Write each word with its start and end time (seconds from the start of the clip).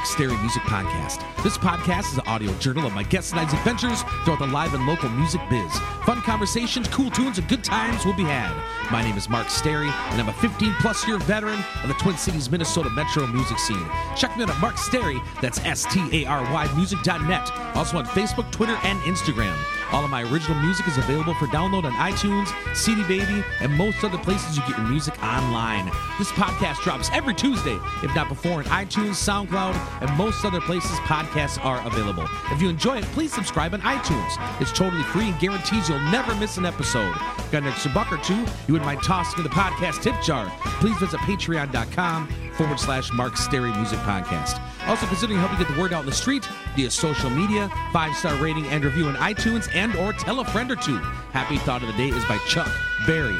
Mark 0.00 0.08
Stary 0.08 0.36
Music 0.38 0.62
Podcast. 0.62 1.42
This 1.42 1.58
podcast 1.58 2.12
is 2.12 2.14
an 2.16 2.26
audio 2.26 2.50
journal 2.54 2.86
of 2.86 2.94
my 2.94 3.02
guest 3.02 3.32
and 3.32 3.40
I's 3.40 3.52
adventures 3.52 4.02
throughout 4.24 4.38
the 4.38 4.46
live 4.46 4.72
and 4.72 4.86
local 4.86 5.10
music 5.10 5.42
biz. 5.50 5.78
Fun 6.06 6.22
conversations, 6.22 6.88
cool 6.88 7.10
tunes, 7.10 7.36
and 7.36 7.46
good 7.48 7.62
times 7.62 8.06
will 8.06 8.14
be 8.14 8.22
had. 8.22 8.50
My 8.90 9.02
name 9.02 9.18
is 9.18 9.28
Mark 9.28 9.50
Stary, 9.50 9.88
and 9.90 10.18
I'm 10.18 10.30
a 10.30 10.32
15 10.32 10.72
plus 10.80 11.06
year 11.06 11.18
veteran 11.18 11.62
of 11.82 11.88
the 11.88 11.94
Twin 11.96 12.16
Cities, 12.16 12.50
Minnesota 12.50 12.88
metro 12.88 13.26
music 13.26 13.58
scene. 13.58 13.86
Check 14.16 14.34
me 14.38 14.44
out 14.44 14.48
at 14.48 14.58
Mark 14.58 14.78
Stary, 14.78 15.20
that's 15.42 15.62
S 15.66 15.84
T 15.92 16.24
A 16.24 16.26
R 16.26 16.44
Y 16.44 16.72
music.net. 16.76 17.50
Also 17.76 17.98
on 17.98 18.06
Facebook, 18.06 18.50
Twitter, 18.50 18.78
and 18.84 18.98
Instagram. 19.00 19.54
All 19.92 20.04
of 20.04 20.10
my 20.10 20.22
original 20.22 20.60
music 20.60 20.86
is 20.86 20.98
available 20.98 21.34
for 21.34 21.46
download 21.46 21.84
on 21.84 21.92
iTunes, 21.92 22.48
CD 22.76 23.02
Baby, 23.04 23.44
and 23.60 23.72
most 23.72 24.04
other 24.04 24.18
places 24.18 24.56
you 24.56 24.62
get 24.62 24.78
your 24.78 24.86
music 24.86 25.20
online. 25.22 25.86
This 26.18 26.30
podcast 26.32 26.80
drops 26.82 27.10
every 27.12 27.34
Tuesday, 27.34 27.78
if 28.02 28.14
not 28.14 28.28
before, 28.28 28.58
on 28.60 28.64
iTunes, 28.66 29.16
SoundCloud, 29.16 29.74
and 30.02 30.16
most 30.16 30.44
other 30.44 30.60
places 30.60 30.92
podcasts 31.00 31.62
are 31.64 31.84
available. 31.86 32.26
If 32.52 32.62
you 32.62 32.68
enjoy 32.68 32.98
it, 32.98 33.04
please 33.06 33.32
subscribe 33.32 33.74
on 33.74 33.80
iTunes. 33.80 34.60
It's 34.60 34.72
totally 34.72 35.02
free 35.04 35.30
and 35.30 35.40
guarantees 35.40 35.88
you'll 35.88 35.98
never 36.10 36.34
miss 36.36 36.56
an 36.56 36.66
episode. 36.66 37.14
Got 37.50 37.62
an 37.62 37.68
extra 37.68 37.90
buck 37.92 38.12
or 38.12 38.18
two 38.18 38.44
you 38.66 38.74
wouldn't 38.74 38.84
mind 38.86 39.02
tossing 39.02 39.38
in 39.38 39.42
the 39.44 39.50
podcast 39.50 40.02
tip 40.02 40.14
jar? 40.22 40.50
Please 40.80 40.96
visit 40.98 41.18
patreon.com 41.20 42.49
forward 42.60 42.78
slash 42.78 43.10
Mark 43.12 43.38
Stary 43.38 43.72
Music 43.72 43.98
Podcast. 44.00 44.60
Also 44.86 45.06
considering 45.06 45.38
helping 45.38 45.56
get 45.56 45.66
the 45.74 45.80
word 45.80 45.94
out 45.94 46.00
in 46.00 46.06
the 46.06 46.12
street 46.12 46.46
via 46.76 46.90
social 46.90 47.30
media, 47.30 47.70
five 47.90 48.14
star 48.14 48.34
rating 48.34 48.66
and 48.66 48.84
review 48.84 49.06
on 49.06 49.14
iTunes, 49.14 49.74
and 49.74 49.96
or 49.96 50.12
tell 50.12 50.40
a 50.40 50.44
friend 50.44 50.70
or 50.70 50.76
two. 50.76 50.98
Happy 51.32 51.56
Thought 51.58 51.80
of 51.80 51.88
the 51.88 51.94
Day 51.94 52.08
is 52.08 52.22
by 52.26 52.36
Chuck 52.48 52.70
Berry. 53.06 53.36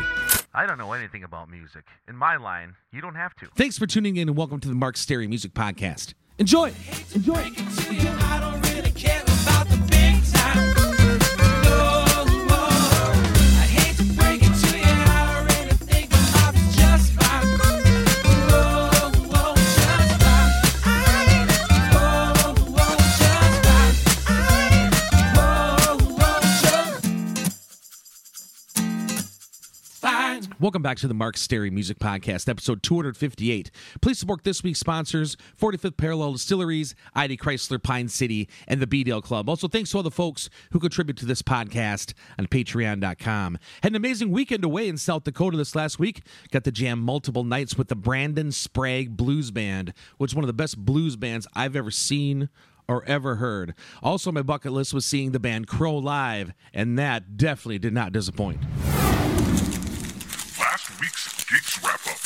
I 0.54 0.64
don't 0.64 0.78
know 0.78 0.94
anything 0.94 1.22
about 1.22 1.50
music. 1.50 1.84
In 2.08 2.16
my 2.16 2.38
line, 2.38 2.76
you 2.92 3.02
don't 3.02 3.14
have 3.14 3.34
to. 3.36 3.48
Thanks 3.56 3.76
for 3.76 3.86
tuning 3.86 4.16
in 4.16 4.26
and 4.28 4.38
welcome 4.38 4.58
to 4.58 4.68
the 4.68 4.74
Mark 4.74 4.96
Stary 4.96 5.26
Music 5.26 5.52
Podcast. 5.52 6.14
Enjoy. 6.38 6.72
Enjoy. 7.14 8.69
Welcome 30.60 30.82
back 30.82 30.98
to 30.98 31.08
the 31.08 31.14
Mark 31.14 31.38
Stary 31.38 31.70
Music 31.70 31.98
Podcast, 31.98 32.46
episode 32.46 32.82
258. 32.82 33.70
Please 34.02 34.18
support 34.18 34.44
this 34.44 34.62
week's 34.62 34.78
sponsors 34.78 35.38
45th 35.58 35.96
Parallel 35.96 36.32
Distilleries, 36.32 36.94
ID 37.14 37.38
Chrysler 37.38 37.82
Pine 37.82 38.08
City, 38.08 38.46
and 38.68 38.78
the 38.78 38.86
B-Dale 38.86 39.22
Club. 39.22 39.48
Also, 39.48 39.68
thanks 39.68 39.90
to 39.92 39.96
all 39.96 40.02
the 40.02 40.10
folks 40.10 40.50
who 40.72 40.78
contribute 40.78 41.16
to 41.16 41.24
this 41.24 41.40
podcast 41.40 42.12
on 42.38 42.46
patreon.com. 42.46 43.56
Had 43.82 43.92
an 43.92 43.96
amazing 43.96 44.32
weekend 44.32 44.62
away 44.62 44.86
in 44.86 44.98
South 44.98 45.24
Dakota 45.24 45.56
this 45.56 45.74
last 45.74 45.98
week. 45.98 46.20
Got 46.50 46.64
to 46.64 46.72
jam 46.72 46.98
multiple 46.98 47.42
nights 47.42 47.78
with 47.78 47.88
the 47.88 47.96
Brandon 47.96 48.52
Sprague 48.52 49.16
Blues 49.16 49.50
Band, 49.50 49.94
which 50.18 50.32
is 50.32 50.34
one 50.34 50.44
of 50.44 50.48
the 50.48 50.52
best 50.52 50.76
blues 50.76 51.16
bands 51.16 51.46
I've 51.56 51.74
ever 51.74 51.90
seen 51.90 52.50
or 52.86 53.02
ever 53.06 53.36
heard. 53.36 53.72
Also, 54.02 54.30
my 54.30 54.42
bucket 54.42 54.72
list 54.72 54.92
was 54.92 55.06
seeing 55.06 55.32
the 55.32 55.40
band 55.40 55.68
Crow 55.68 55.96
live, 55.96 56.52
and 56.74 56.98
that 56.98 57.38
definitely 57.38 57.78
did 57.78 57.94
not 57.94 58.12
disappoint. 58.12 58.60
Week's 61.00 61.44
gigs 61.44 61.80
wrap 61.82 62.06
up. 62.06 62.18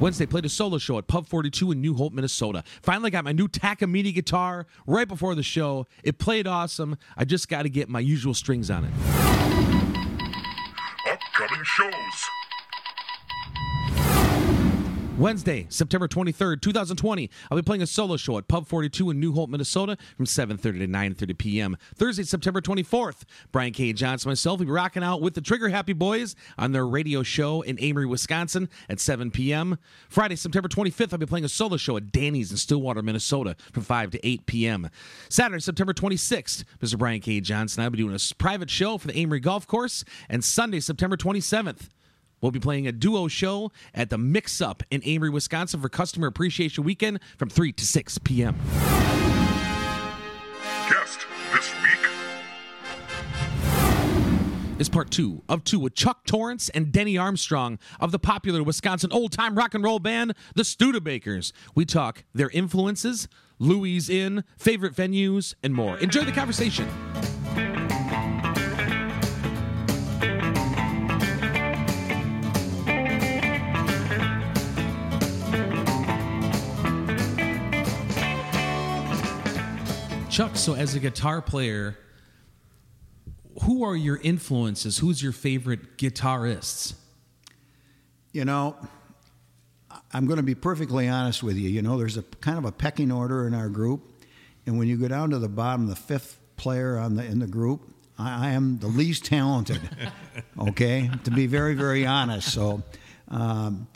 Wednesday, 0.00 0.26
played 0.26 0.44
a 0.44 0.48
solo 0.48 0.78
show 0.78 0.98
at 0.98 1.06
Pub 1.06 1.28
42 1.28 1.70
in 1.72 1.80
New 1.80 1.94
Hope, 1.94 2.12
Minnesota. 2.12 2.64
Finally 2.82 3.10
got 3.10 3.22
my 3.22 3.32
new 3.32 3.46
Takamine 3.46 4.12
guitar 4.14 4.66
right 4.86 5.06
before 5.06 5.34
the 5.34 5.42
show. 5.42 5.86
It 6.02 6.18
played 6.18 6.46
awesome. 6.46 6.96
I 7.16 7.24
just 7.24 7.48
got 7.48 7.62
to 7.62 7.68
get 7.68 7.88
my 7.88 8.00
usual 8.00 8.34
strings 8.34 8.70
on 8.70 8.86
it. 8.86 8.92
Upcoming 11.06 11.64
shows. 11.64 12.39
Wednesday, 15.20 15.66
September 15.68 16.08
23rd, 16.08 16.62
2020, 16.62 17.28
I'll 17.50 17.58
be 17.58 17.62
playing 17.62 17.82
a 17.82 17.86
solo 17.86 18.16
show 18.16 18.38
at 18.38 18.48
Pub 18.48 18.66
42 18.66 19.10
in 19.10 19.20
New 19.20 19.34
Hope, 19.34 19.50
Minnesota 19.50 19.98
from 20.16 20.24
7.30 20.24 20.62
to 20.62 20.88
9.30 20.88 21.36
p.m. 21.36 21.76
Thursday, 21.94 22.22
September 22.22 22.62
24th, 22.62 23.24
Brian 23.52 23.74
K. 23.74 23.92
Johnson 23.92 24.30
myself 24.30 24.60
will 24.60 24.64
be 24.64 24.72
rocking 24.72 25.02
out 25.02 25.20
with 25.20 25.34
the 25.34 25.42
Trigger 25.42 25.68
Happy 25.68 25.92
Boys 25.92 26.36
on 26.56 26.72
their 26.72 26.86
radio 26.86 27.22
show 27.22 27.60
in 27.60 27.76
Amery, 27.76 28.08
Wisconsin 28.08 28.70
at 28.88 28.98
7 28.98 29.30
p.m. 29.30 29.78
Friday, 30.08 30.36
September 30.36 30.70
25th, 30.70 31.12
I'll 31.12 31.18
be 31.18 31.26
playing 31.26 31.44
a 31.44 31.50
solo 31.50 31.76
show 31.76 31.98
at 31.98 32.10
Danny's 32.12 32.50
in 32.50 32.56
Stillwater, 32.56 33.02
Minnesota 33.02 33.56
from 33.74 33.82
5 33.82 34.12
to 34.12 34.26
8 34.26 34.46
p.m. 34.46 34.88
Saturday, 35.28 35.60
September 35.60 35.92
26th, 35.92 36.64
Mr. 36.80 36.96
Brian 36.96 37.20
K. 37.20 37.42
Johnson 37.42 37.80
and 37.80 37.84
I 37.84 37.88
will 37.88 37.92
be 37.92 37.98
doing 37.98 38.14
a 38.14 38.34
private 38.36 38.70
show 38.70 38.96
for 38.96 39.08
the 39.08 39.12
Amery 39.12 39.42
Golf 39.42 39.66
Course. 39.66 40.02
And 40.30 40.42
Sunday, 40.42 40.80
September 40.80 41.18
27th, 41.18 41.88
We'll 42.40 42.52
be 42.52 42.60
playing 42.60 42.86
a 42.86 42.92
duo 42.92 43.28
show 43.28 43.70
at 43.94 44.10
the 44.10 44.18
Mix 44.18 44.60
Up 44.60 44.82
in 44.90 45.00
Amery, 45.02 45.32
Wisconsin 45.32 45.80
for 45.80 45.88
Customer 45.88 46.26
Appreciation 46.26 46.84
Weekend 46.84 47.20
from 47.36 47.50
3 47.50 47.72
to 47.72 47.86
6 47.86 48.18
p.m. 48.18 48.56
Guest 50.88 51.26
this 51.52 51.72
week. 51.82 51.98
Is 54.78 54.88
part 54.88 55.10
two 55.10 55.42
of 55.48 55.62
two 55.64 55.78
with 55.78 55.94
Chuck 55.94 56.24
Torrance 56.24 56.70
and 56.70 56.90
Denny 56.90 57.18
Armstrong 57.18 57.78
of 58.00 58.12
the 58.12 58.18
popular 58.18 58.62
Wisconsin 58.62 59.12
old 59.12 59.32
time 59.32 59.54
rock 59.54 59.74
and 59.74 59.84
roll 59.84 59.98
band, 59.98 60.34
the 60.54 60.62
Studebakers. 60.62 61.52
We 61.74 61.84
talk 61.84 62.24
their 62.32 62.48
influences, 62.48 63.28
Louis 63.58 64.08
Inn, 64.08 64.44
favorite 64.56 64.94
venues, 64.94 65.54
and 65.62 65.74
more. 65.74 65.98
Enjoy 65.98 66.24
the 66.24 66.32
conversation. 66.32 66.88
Chuck, 80.30 80.54
so 80.54 80.74
as 80.74 80.94
a 80.94 81.00
guitar 81.00 81.42
player, 81.42 81.98
who 83.64 83.82
are 83.82 83.96
your 83.96 84.16
influences? 84.16 84.96
Who's 84.96 85.20
your 85.20 85.32
favorite 85.32 85.98
guitarists? 85.98 86.94
You 88.30 88.44
know, 88.44 88.76
I'm 90.12 90.26
going 90.26 90.36
to 90.36 90.44
be 90.44 90.54
perfectly 90.54 91.08
honest 91.08 91.42
with 91.42 91.56
you. 91.56 91.68
You 91.68 91.82
know, 91.82 91.98
there's 91.98 92.16
a 92.16 92.22
kind 92.22 92.58
of 92.58 92.64
a 92.64 92.70
pecking 92.70 93.10
order 93.10 93.48
in 93.48 93.54
our 93.54 93.68
group, 93.68 94.02
and 94.66 94.78
when 94.78 94.86
you 94.86 94.96
go 94.96 95.08
down 95.08 95.30
to 95.30 95.40
the 95.40 95.48
bottom, 95.48 95.88
the 95.88 95.96
fifth 95.96 96.38
player 96.56 96.96
on 96.96 97.16
the 97.16 97.24
in 97.24 97.40
the 97.40 97.48
group, 97.48 97.92
I, 98.16 98.46
I 98.46 98.50
am 98.50 98.78
the 98.78 98.86
least 98.86 99.24
talented. 99.24 99.80
okay, 100.60 101.10
to 101.24 101.30
be 101.32 101.48
very 101.48 101.74
very 101.74 102.06
honest. 102.06 102.52
So, 102.52 102.84
um, 103.26 103.88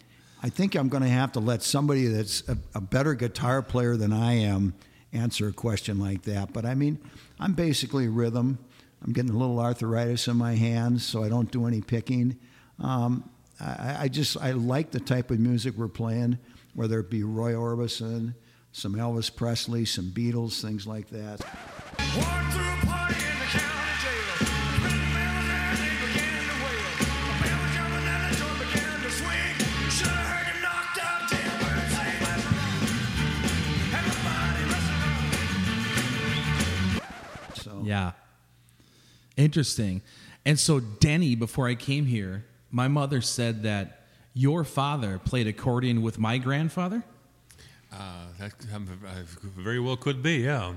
I 0.43 0.49
think 0.49 0.75
I'm 0.75 0.89
going 0.89 1.05
to 1.05 1.09
have 1.09 1.31
to 1.33 1.41
let 1.41 1.63
somebody 1.63 2.09
that's 2.09 2.43
a, 2.49 2.59
a 2.75 2.81
better 2.81 3.15
guitar 3.15 3.63
player 3.63 3.97
than 3.97 4.13
I 4.13 4.33
am 4.41 4.75
answer 5.15 5.49
a 5.49 5.53
question 5.53 5.99
like 5.99 6.23
that. 6.23 6.53
But 6.53 6.65
I 6.67 6.75
mean, 6.75 6.99
I'm 7.39 7.55
basically 7.55 8.09
rhythm. 8.09 8.59
I'm 9.05 9.13
getting 9.13 9.31
a 9.31 9.37
little 9.39 9.61
arthritis 9.61 10.29
in 10.29 10.37
my 10.37 10.55
hands, 10.55 11.05
so 11.05 11.23
I 11.23 11.29
don't 11.29 11.51
do 11.51 11.67
any 11.67 11.81
picking. 11.81 12.39
Um, 12.81 13.29
I, 13.61 13.97
I 14.01 14.09
just 14.09 14.37
I 14.37 14.53
like 14.53 14.91
the 14.91 15.01
type 15.01 15.31
of 15.31 15.39
music 15.39 15.75
we're 15.77 15.89
playing, 15.89 16.39
whether 16.75 17.01
it 17.01 17.11
be 17.11 17.23
Roy 17.23 17.53
Orbison, 17.53 18.35
some 18.73 18.95
Elvis 18.95 19.35
Presley, 19.35 19.85
some 19.85 20.11
Beatles, 20.11 20.61
things 20.61 20.87
like 20.87 21.09
that. 21.11 21.41
Yeah. 37.85 38.13
Interesting. 39.37 40.03
And 40.45 40.59
so, 40.59 40.81
Denny, 40.81 41.35
before 41.35 41.69
I 41.69 41.75
came 41.75 42.07
here, 42.07 42.45
my 42.71 42.89
mother 42.89 43.21
said 43.21 43.63
that 43.63 44.05
your 44.35 44.65
father 44.65 45.19
played 45.19 45.47
accordion 45.47 46.03
with 46.03 46.19
my 46.19 46.39
grandfather. 46.39 47.03
Uh, 47.93 48.27
that 48.39 48.53
um, 48.75 48.89
uh, 49.07 49.09
very 49.43 49.79
well 49.79 49.97
could 49.97 50.23
be, 50.23 50.39
yeah. 50.39 50.73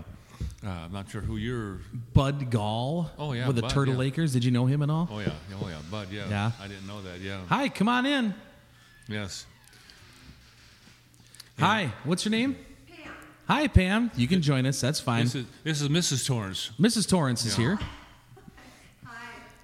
Uh, 0.63 0.69
I'm 0.69 0.91
not 0.91 1.09
sure 1.09 1.21
who 1.21 1.37
you're. 1.37 1.79
Bud 2.13 2.51
Gall 2.51 3.09
Oh, 3.17 3.33
yeah, 3.33 3.47
with 3.47 3.55
the 3.55 3.63
Bud, 3.63 3.71
Turtle 3.71 3.95
yeah. 3.95 4.09
Acres. 4.09 4.33
Did 4.33 4.43
you 4.43 4.51
know 4.51 4.67
him 4.67 4.83
at 4.83 4.89
all? 4.89 5.07
Oh 5.11 5.19
yeah, 5.19 5.31
oh 5.61 5.67
yeah, 5.67 5.77
Bud, 5.89 6.09
yeah. 6.11 6.29
Yeah. 6.29 6.51
I 6.61 6.67
didn't 6.67 6.85
know 6.85 7.01
that. 7.01 7.19
Yeah. 7.19 7.41
Hi, 7.49 7.69
come 7.69 7.89
on 7.89 8.05
in. 8.05 8.35
Yes. 9.07 9.45
Hi, 11.59 11.91
what's 12.03 12.23
your 12.23 12.31
name? 12.31 12.55
Pam. 13.47 13.57
Hi, 13.57 13.67
Pam. 13.67 14.11
You 14.15 14.27
can 14.27 14.41
join 14.41 14.65
us. 14.65 14.81
That's 14.81 14.99
fine. 14.99 15.23
This 15.25 15.35
is 15.35 15.45
this 15.63 15.81
is 15.81 15.89
Mrs. 15.89 16.25
Torrance. 16.27 16.71
Mrs. 16.79 17.07
Torrance 17.07 17.45
is 17.45 17.55
here. 17.55 17.79
Hi. 19.05 19.15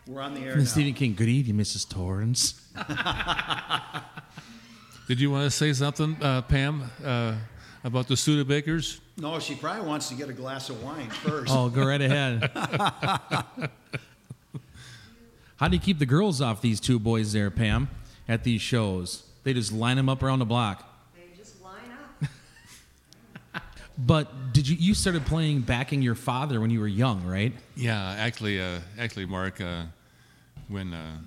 we're 0.08 0.22
on 0.22 0.34
the 0.34 0.42
air 0.42 0.52
And 0.54 0.62
now. 0.62 0.66
Stephen 0.66 0.94
King. 0.94 1.16
Good 1.16 1.30
evening, 1.30 1.58
Mrs. 1.58 1.90
Torrance. 1.90 2.62
Did 5.08 5.20
you 5.20 5.30
want 5.32 5.44
to 5.44 5.52
say 5.52 5.74
something, 5.74 6.16
uh, 6.22 6.44
Pam, 6.44 6.90
uh, 7.04 7.36
about 7.84 8.08
the 8.08 8.14
Studebakers? 8.16 9.02
No, 9.18 9.38
she 9.40 9.54
probably 9.54 9.86
wants 9.86 10.08
to 10.10 10.16
get 10.16 10.30
a 10.30 10.34
glass 10.34 10.70
of 10.70 10.82
wine 10.82 11.10
first. 11.10 11.52
Oh, 11.54 11.68
go 11.70 11.86
right 11.86 12.02
ahead. 12.02 12.50
How 15.58 15.68
do 15.68 15.76
you 15.76 15.82
keep 15.82 16.00
the 16.00 16.06
girls 16.06 16.40
off 16.42 16.62
these 16.62 16.80
two 16.80 17.00
boys 17.00 17.34
there, 17.34 17.52
Pam, 17.52 17.90
at 18.30 18.46
these 18.46 18.62
shows? 18.62 19.24
They 19.44 19.54
just 19.54 19.74
line 19.74 19.98
them 19.98 20.08
up 20.08 20.24
around 20.24 20.40
the 20.40 20.46
block. 20.46 20.90
They 21.16 21.38
just 21.38 21.62
line 21.62 21.92
up. 21.92 22.30
But 23.98 24.54
did 24.54 24.68
you 24.68 24.76
you 24.76 24.94
started 24.94 25.26
playing 25.26 25.62
backing 25.62 26.02
your 26.02 26.16
father 26.16 26.60
when 26.60 26.70
you 26.72 26.80
were 26.80 26.88
young, 26.88 27.24
right? 27.26 27.54
Yeah, 27.76 28.16
actually, 28.18 28.60
uh, 28.62 28.80
actually, 28.98 29.26
Mark, 29.28 29.62
uh, 29.62 29.84
when, 30.68 30.94
uh, 30.94 31.18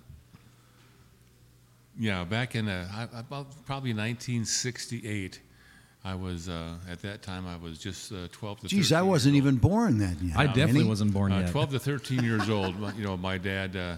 yeah, 1.99 2.25
back 2.25 2.55
in 2.57 2.69
uh, 2.69 3.07
about 3.15 3.47
probably 3.67 3.91
1968, 3.93 5.41
I 6.05 6.15
was 6.15 6.49
uh, 6.49 6.75
at 6.91 7.01
that 7.03 7.23
time 7.23 7.47
I 7.47 7.57
was 7.57 7.79
just 7.79 8.13
uh, 8.13 8.29
12 8.33 8.61
to. 8.61 8.67
Geez, 8.69 8.89
13 8.91 8.99
I 8.99 9.03
wasn't 9.03 9.35
old. 9.35 9.43
even 9.45 9.57
born 9.57 9.99
then 9.99 10.19
yet. 10.23 10.37
I 10.37 10.47
definitely 10.47 10.81
Any? 10.81 10.89
wasn't 10.89 11.13
born 11.13 11.33
Uh, 11.33 11.41
yet. 11.41 11.51
12 11.53 11.71
to 11.73 11.79
13 11.79 12.23
years 12.25 12.49
old. 12.51 12.79
my- 12.81 12.93
You 12.95 13.05
know, 13.05 13.17
my 13.17 13.39
dad, 13.39 13.77
uh, 13.77 13.97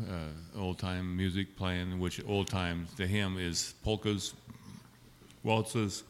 uh, 0.00 0.58
old 0.60 0.78
time 0.78 1.16
music 1.16 1.56
playing, 1.56 1.98
which 1.98 2.20
old 2.26 2.48
time 2.48 2.86
to 2.96 3.06
him 3.06 3.38
is 3.38 3.74
polkas, 3.84 4.34
waltzes, 5.42 6.04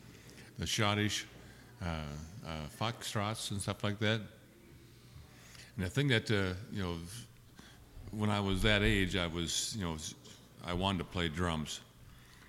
the 0.58 0.66
schottisch, 0.66 1.24
uh, 1.24 1.26
foxtrots, 2.80 3.50
and 3.50 3.60
stuff 3.60 3.82
like 3.84 3.98
that. 4.00 4.20
And 5.76 5.86
the 5.86 5.88
thing 5.88 6.08
that, 6.08 6.30
uh, 6.30 6.54
you 6.72 6.82
know, 6.82 6.96
when 8.10 8.30
I 8.30 8.40
was 8.40 8.62
that 8.62 8.82
age, 8.82 9.16
I 9.16 9.26
was, 9.26 9.74
you 9.76 9.84
know, 9.84 9.96
I 10.64 10.74
wanted 10.74 10.98
to 10.98 11.04
play 11.04 11.28
drums. 11.28 11.80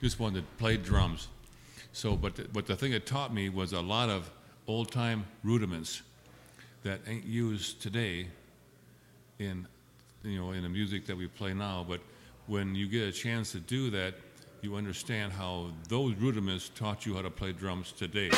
Just 0.01 0.19
wanted 0.19 0.41
to 0.41 0.57
play 0.57 0.77
drums. 0.77 1.29
So, 1.93 2.15
but 2.15 2.35
the, 2.35 2.43
but 2.51 2.65
the 2.67 2.75
thing 2.75 2.91
it 2.91 3.05
taught 3.05 3.33
me 3.33 3.49
was 3.49 3.73
a 3.73 3.81
lot 3.81 4.09
of 4.09 4.29
old 4.67 4.91
time 4.91 5.25
rudiments 5.43 6.01
that 6.83 6.99
ain't 7.07 7.25
used 7.25 7.81
today 7.81 8.27
in 9.39 9.67
you 10.23 10.39
know 10.39 10.51
in 10.51 10.63
the 10.63 10.69
music 10.69 11.05
that 11.05 11.17
we 11.17 11.27
play 11.27 11.53
now 11.53 11.85
but 11.87 11.99
when 12.47 12.75
you 12.75 12.87
get 12.87 13.07
a 13.07 13.11
chance 13.11 13.51
to 13.51 13.59
do 13.59 13.89
that 13.89 14.13
you 14.61 14.75
understand 14.75 15.33
how 15.33 15.69
those 15.89 16.13
rudiments 16.15 16.69
taught 16.75 17.05
you 17.05 17.15
how 17.15 17.21
to 17.21 17.29
play 17.29 17.51
drums 17.51 17.91
today 17.91 18.29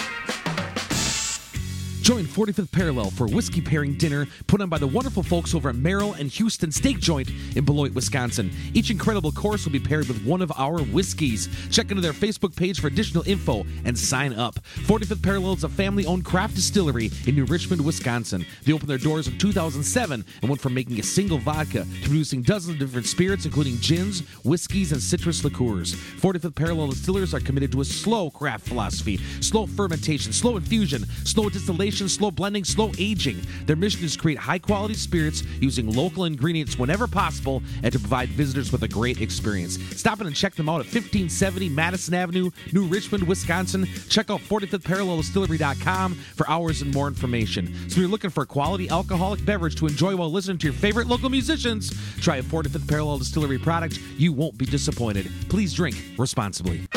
Join 2.06 2.25
45th 2.25 2.72
Parallel 2.72 3.10
for 3.10 3.25
a 3.25 3.30
whiskey 3.31 3.62
pairing 3.62 3.98
dinner 3.98 4.28
put 4.46 4.62
on 4.62 4.69
by 4.69 4.78
the 4.78 4.86
wonderful 4.86 5.24
folks 5.24 5.56
over 5.56 5.69
at 5.69 5.75
Merrill 5.75 6.13
and 6.13 6.30
Houston 6.30 6.72
Steak 6.72 7.00
Joint 7.00 7.31
in 7.56 7.66
Beloit, 7.66 7.96
Wisconsin. 7.96 8.52
Each 8.75 8.92
incredible 8.92 9.31
course 9.31 9.66
will 9.66 9.72
be 9.72 9.80
paired 9.80 10.07
with 10.07 10.24
one 10.24 10.44
of 10.44 10.52
our 10.56 10.84
whiskeys. 10.84 11.50
Check 11.72 11.90
into 11.90 12.04
their 12.04 12.13
Facebook 12.13 12.56
page 12.56 12.80
for 12.80 12.86
additional 12.86 13.28
info 13.28 13.66
and 13.86 13.98
sign 13.98 14.34
up. 14.34 14.54
45th 14.81 15.24
Parallel 15.24 15.54
is 15.54 15.63
a 15.63 15.69
family 15.69 16.06
owned 16.06 16.25
craft 16.25 16.54
distillery 16.54 17.10
in 17.25 17.34
New 17.34 17.46
Richmond, 17.46 17.84
Wisconsin. 17.84 18.46
They 18.66 18.74
opened 18.74 18.92
their 18.92 19.00
doors 19.00 19.28
in 19.28 19.40
2007 19.40 20.24
and 20.44 20.48
went 20.48 20.62
from 20.62 20.75
making 20.75 21.00
a 21.00 21.04
single 21.04 21.40
vodka 21.40 21.86
to 21.86 22.08
producing 22.08 22.44
dozens 22.44 22.75
of 22.75 22.80
different 22.80 23.08
spirits, 23.08 23.46
including 23.46 23.78
gins, 23.78 24.19
whiskeys, 24.44 24.92
and 24.92 25.01
citrus 25.01 25.44
liqueurs. 25.44 25.96
45th 25.96 26.54
Parallel 26.54 26.90
distillers 26.90 27.34
are 27.34 27.40
committed 27.40 27.72
to 27.72 27.81
a 27.81 27.86
slow 27.86 28.30
craft 28.30 28.68
philosophy, 28.68 29.18
slow 29.42 29.66
fermentation, 29.66 30.31
slow 30.31 30.56
infusion, 30.58 31.04
slow 31.25 31.50
distillation, 31.50 31.95
slow 31.96 32.32
blending, 32.32 32.64
slow 32.64 32.92
aging. 32.98 33.42
Their 33.66 33.76
mission 33.76 34.04
is 34.04 34.16
to 34.16 34.20
create 34.20 34.38
high 34.38 34.60
quality 34.60 34.94
spirits 34.94 35.44
using 35.62 35.92
local 35.92 36.26
ingredients 36.26 36.78
whenever 36.78 37.08
possible 37.08 37.64
and 37.84 37.92
to 37.94 38.00
provide 38.00 38.30
visitors 38.30 38.72
with 38.72 38.84
a 38.84 38.88
great 38.88 39.22
experience. 39.22 39.80
Stop 39.98 40.22
in 40.22 40.28
and 40.28 40.36
check 40.36 40.56
them 40.56 40.68
out 40.68 40.82
at 40.82 40.86
1570 40.86 41.70
Madison 41.70 42.14
Avenue, 42.14 42.52
New 42.74 42.86
Richmond, 42.86 43.28
Wisconsin. 43.28 43.86
Check 44.10 44.30
out 44.30 44.42
45thParallelDistillery.com 44.42 46.16
for 46.16 46.50
hours 46.50 46.82
and 46.82 46.94
more 46.94 47.08
information. 47.08 47.68
So 47.90 47.94
if 47.94 47.98
you're 47.98 48.08
looking 48.08 48.30
for 48.30 48.44
a 48.44 48.46
quality 48.46 48.90
alcoholic 48.90 49.46
beverage 49.46 49.76
to 49.78 49.88
enjoy 49.88 50.16
while 50.16 50.32
listening 50.32 50.58
to 50.60 50.68
your 50.68 50.74
favorite 50.74 51.08
local 51.08 51.30
musicians, 51.30 51.94
try 52.22 52.38
a 52.38 52.44
45th 52.44 52.88
Parallel 52.88 53.20
Distillery 53.20 53.58
product. 53.58 54.00
You 54.18 54.34
won't 54.34 54.58
be 54.58 54.66
disappointed. 54.66 55.32
Please 55.50 55.74
drink 55.74 55.96
responsibly. 56.18 56.88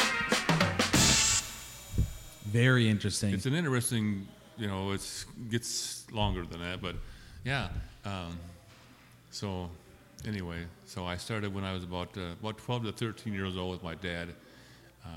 Very 2.46 2.88
interesting. 2.88 3.34
it's 3.34 3.44
an 3.44 3.54
interesting 3.54 4.26
you 4.58 4.66
know 4.66 4.92
it 4.92 5.24
gets 5.50 6.06
longer 6.12 6.44
than 6.44 6.60
that 6.60 6.80
but 6.80 6.96
yeah 7.44 7.68
um, 8.04 8.36
so 9.30 9.68
anyway 10.26 10.58
so 10.86 11.06
i 11.06 11.16
started 11.16 11.54
when 11.54 11.64
i 11.64 11.72
was 11.72 11.84
about 11.84 12.08
uh, 12.16 12.32
about 12.40 12.58
12 12.58 12.84
to 12.84 12.92
13 12.92 13.32
years 13.32 13.56
old 13.56 13.72
with 13.72 13.82
my 13.82 13.94
dad 13.94 14.28
uh, 15.04 15.08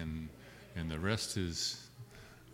and 0.00 0.28
and 0.76 0.90
the 0.90 0.98
rest 0.98 1.36
is 1.36 1.88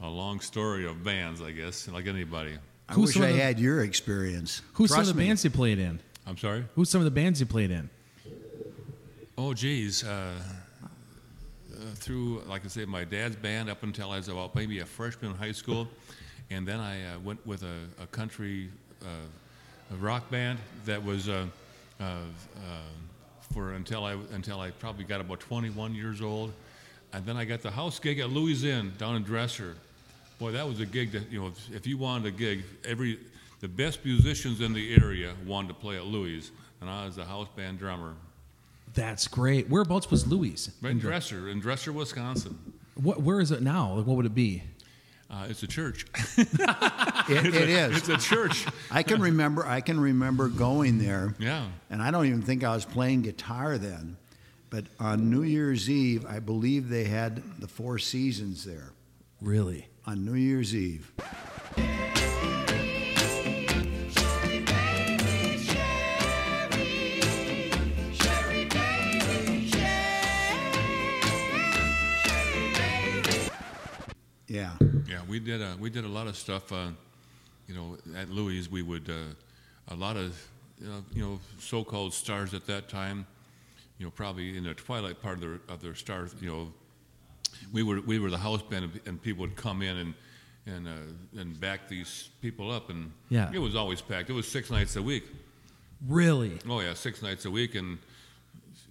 a 0.03 0.09
long 0.09 0.41
story 0.41 0.87
of 0.87 1.03
bands 1.05 1.43
i 1.43 1.51
guess 1.51 1.89
like 1.89 2.07
anybody 2.07 2.57
I 2.89 2.95
Who's 2.95 3.15
wish 3.15 3.25
I 3.25 3.31
the- 3.31 3.39
had 3.39 3.61
your 3.61 3.85
experience. 3.85 4.63
Who's 4.73 4.91
some 4.91 4.99
of 5.03 5.07
the 5.07 5.15
me. 5.15 5.27
bands 5.29 5.45
you 5.45 5.51
played 5.51 5.79
in? 5.79 6.01
i'm 6.27 6.37
sorry 6.37 6.65
Who's 6.75 6.91
some 6.91 7.01
of 7.01 7.05
the 7.05 7.13
bands 7.13 7.39
you 7.39 7.47
played 7.47 7.71
in? 7.71 7.89
Oh, 9.39 9.55
geez. 9.55 10.05
Uh, 10.05 10.33
uh, 11.73 11.79
through, 11.95 12.43
like 12.47 12.65
I 12.65 12.69
said, 12.69 12.89
my 12.89 13.05
dad's 13.05 13.37
band 13.37 13.71
up 13.71 13.83
until 13.85 14.11
I 14.11 14.17
was 14.17 14.29
about 14.29 14.55
maybe 14.55 14.81
a 14.81 14.85
freshman 14.85 15.31
in 15.31 15.37
high 15.37 15.53
school. 15.53 15.89
And 16.51 16.67
then 16.67 16.81
I 16.81 17.15
uh, 17.15 17.19
went 17.21 17.45
with 17.47 17.63
a, 17.63 18.03
a 18.03 18.07
country 18.07 18.69
uh, 19.03 19.07
a 19.93 19.97
rock 19.97 20.31
band 20.31 20.59
that 20.85 21.03
was 21.03 21.29
uh, 21.29 21.47
uh, 22.01 22.05
uh, 22.05 22.17
for 23.53 23.73
until 23.73 24.05
I, 24.05 24.17
until 24.33 24.61
I 24.61 24.71
probably 24.71 25.05
got 25.05 25.21
about 25.21 25.41
21 25.41 25.95
years 25.95 26.21
old. 26.21 26.53
And 27.13 27.27
then 27.27 27.37
I 27.37 27.45
got 27.45 27.61
the 27.61 27.71
house 27.71 27.99
gig 27.99 28.21
at 28.21 28.31
Louis 28.31 28.65
Inn 28.65 28.93
down 28.99 29.17
in 29.17 29.25
Dresser. 29.25 29.77
Boy, 30.39 30.53
that 30.53 30.67
was 30.67 30.81
a 30.81 30.87
gig 30.87 31.13
that, 31.13 31.31
you 31.31 31.41
know, 31.41 31.49
if, 31.49 31.75
if 31.75 31.87
you 31.87 31.99
wanted 31.99 32.27
a 32.27 32.31
gig, 32.31 32.63
every, 32.85 33.19
the 33.61 33.69
best 33.69 34.05
musicians 34.05 34.61
in 34.61 34.73
the 34.73 34.95
area 34.95 35.35
wanted 35.45 35.69
to 35.69 35.75
play 35.75 35.97
at 35.97 36.07
Louis. 36.07 36.51
And 36.81 36.89
I 36.89 37.05
was 37.05 37.17
the 37.17 37.25
house 37.25 37.49
band 37.57 37.79
drummer. 37.79 38.15
That's 38.95 39.29
great. 39.29 39.69
Whereabouts 39.69 40.11
was 40.11 40.27
Louis? 40.27 40.71
Right 40.81 40.91
in 40.93 40.99
Dresser, 40.99 41.49
in 41.49 41.61
Dresser, 41.61 41.93
Wisconsin. 41.93 42.59
What, 42.95 43.23
where 43.23 43.41
is 43.41 43.51
it 43.51 43.63
now? 43.63 43.95
Like, 43.95 44.07
what 44.07 44.17
would 44.17 44.27
it 44.27 44.35
be? 44.35 44.63
Uh, 45.31 45.47
it's 45.49 45.63
a 45.63 45.67
church. 45.67 46.07
It, 47.29 47.47
it 47.55 47.69
is. 47.69 47.97
it's 47.99 48.09
a 48.09 48.17
church. 48.19 48.67
I 48.91 49.05
can 49.05 49.21
remember. 49.23 49.65
I 49.65 49.81
can 49.83 50.01
remember 50.01 50.49
going 50.49 50.99
there. 50.99 51.37
Yeah. 51.39 51.65
And 51.89 52.03
I 52.03 52.11
don't 52.11 52.27
even 52.27 52.43
think 52.43 52.65
I 52.65 52.75
was 52.75 52.85
playing 52.85 53.23
guitar 53.23 53.79
then. 53.79 54.17
But 54.69 54.87
on 54.99 55.31
New 55.31 55.43
Year's 55.45 55.89
Eve, 55.89 56.27
I 56.27 56.41
believe 56.41 56.89
they 56.89 57.05
had 57.05 57.41
the 57.61 57.69
Four 57.69 58.01
Seasons 58.01 58.65
there 58.65 58.91
Really? 59.41 59.87
on 60.07 60.25
New 60.25 60.35
Year's 60.35 60.75
Eve. 60.75 61.13
Yeah. 74.49 74.73
Yeah, 75.11 75.23
we 75.29 75.41
did 75.41 75.61
a 75.61 75.77
we 75.81 75.91
did 75.91 76.05
a 76.05 76.09
lot 76.09 76.29
of 76.29 76.37
stuff. 76.37 76.71
Uh, 76.73 76.91
you 77.67 77.75
know, 77.75 77.97
at 78.17 78.31
Louis, 78.31 78.71
we 78.71 78.83
would 78.83 79.11
uh, 79.11 79.93
a 79.93 79.97
lot 79.97 80.17
of 80.17 80.41
you 80.81 80.87
know, 80.89 81.05
you 81.13 81.23
know 81.23 81.41
so-called 81.59 82.15
stars 82.15 82.55
at 82.55 82.65
that 82.67 82.89
time. 82.89 83.27
You 83.99 84.07
know, 84.07 84.11
probably 84.13 84.57
in 84.57 84.65
the 84.65 84.75
twilight 84.75 85.21
part 85.21 85.35
of 85.35 85.41
their 85.41 85.61
of 85.69 85.83
their 85.83 85.97
stars. 85.97 86.33
You 86.41 86.49
know, 86.49 86.73
we 87.73 87.83
were 87.83 88.01
we 88.03 88.21
were 88.21 88.31
the 88.31 88.39
house 88.39 88.63
band, 88.63 88.85
and- 88.85 89.01
and 89.07 89.23
people 89.23 89.41
would 89.43 89.57
come 89.57 89.83
in 89.83 89.97
and 89.97 90.15
and 90.67 90.87
uh, 90.87 91.41
and 91.41 91.59
back 91.59 91.89
these 91.89 92.29
people 92.41 92.71
up, 92.71 92.89
and 92.91 93.11
Yeah. 93.31 93.51
it 93.53 93.59
was 93.59 93.75
always 93.75 94.01
packed. 94.01 94.31
It 94.31 94.35
was 94.35 94.47
six 94.47 94.71
nights 94.71 94.95
a 94.97 95.03
week. 95.03 95.25
Really? 96.07 96.59
Oh 96.69 96.81
yeah, 96.81 96.95
six 96.95 97.21
nights 97.21 97.45
a 97.47 97.51
week, 97.51 97.75
and 97.75 97.99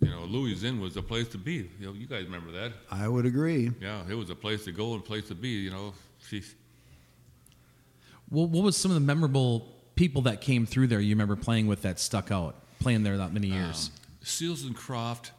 you 0.02 0.10
know, 0.10 0.26
Louis 0.26 0.64
Inn 0.64 0.82
was 0.82 0.94
the 0.96 1.02
place 1.02 1.28
to 1.30 1.38
be. 1.38 1.70
You 1.80 1.88
know, 1.88 1.94
you 1.94 2.08
guys 2.08 2.26
remember 2.26 2.52
that? 2.52 2.74
I 2.92 3.08
would 3.08 3.26
agree. 3.26 3.72
Yeah, 3.82 4.04
it 4.10 4.16
was 4.16 4.30
a 4.30 4.36
place 4.36 4.66
to 4.66 4.72
go 4.74 4.94
and 4.96 5.04
place 5.04 5.28
to 5.30 5.36
be. 5.36 5.50
You 5.50 5.72
know, 5.72 5.94
Jeez. 6.28 6.54
Well, 8.30 8.48
what 8.48 8.64
was 8.64 8.78
some 8.78 8.92
of 8.92 8.96
the 8.96 9.02
memorable 9.02 9.68
people 9.96 10.22
that 10.24 10.42
came 10.42 10.66
through 10.66 10.88
there 10.88 11.00
you 11.00 11.16
remember 11.16 11.36
playing 11.36 11.68
with 11.68 11.82
that 11.82 12.00
stuck 12.00 12.32
out, 12.32 12.56
playing 12.80 13.04
there 13.04 13.18
that 13.18 13.34
many 13.34 13.48
years? 13.48 13.92
Um, 13.94 14.08
Seals 14.24 14.64
and 14.64 14.76
Croft 14.76 15.32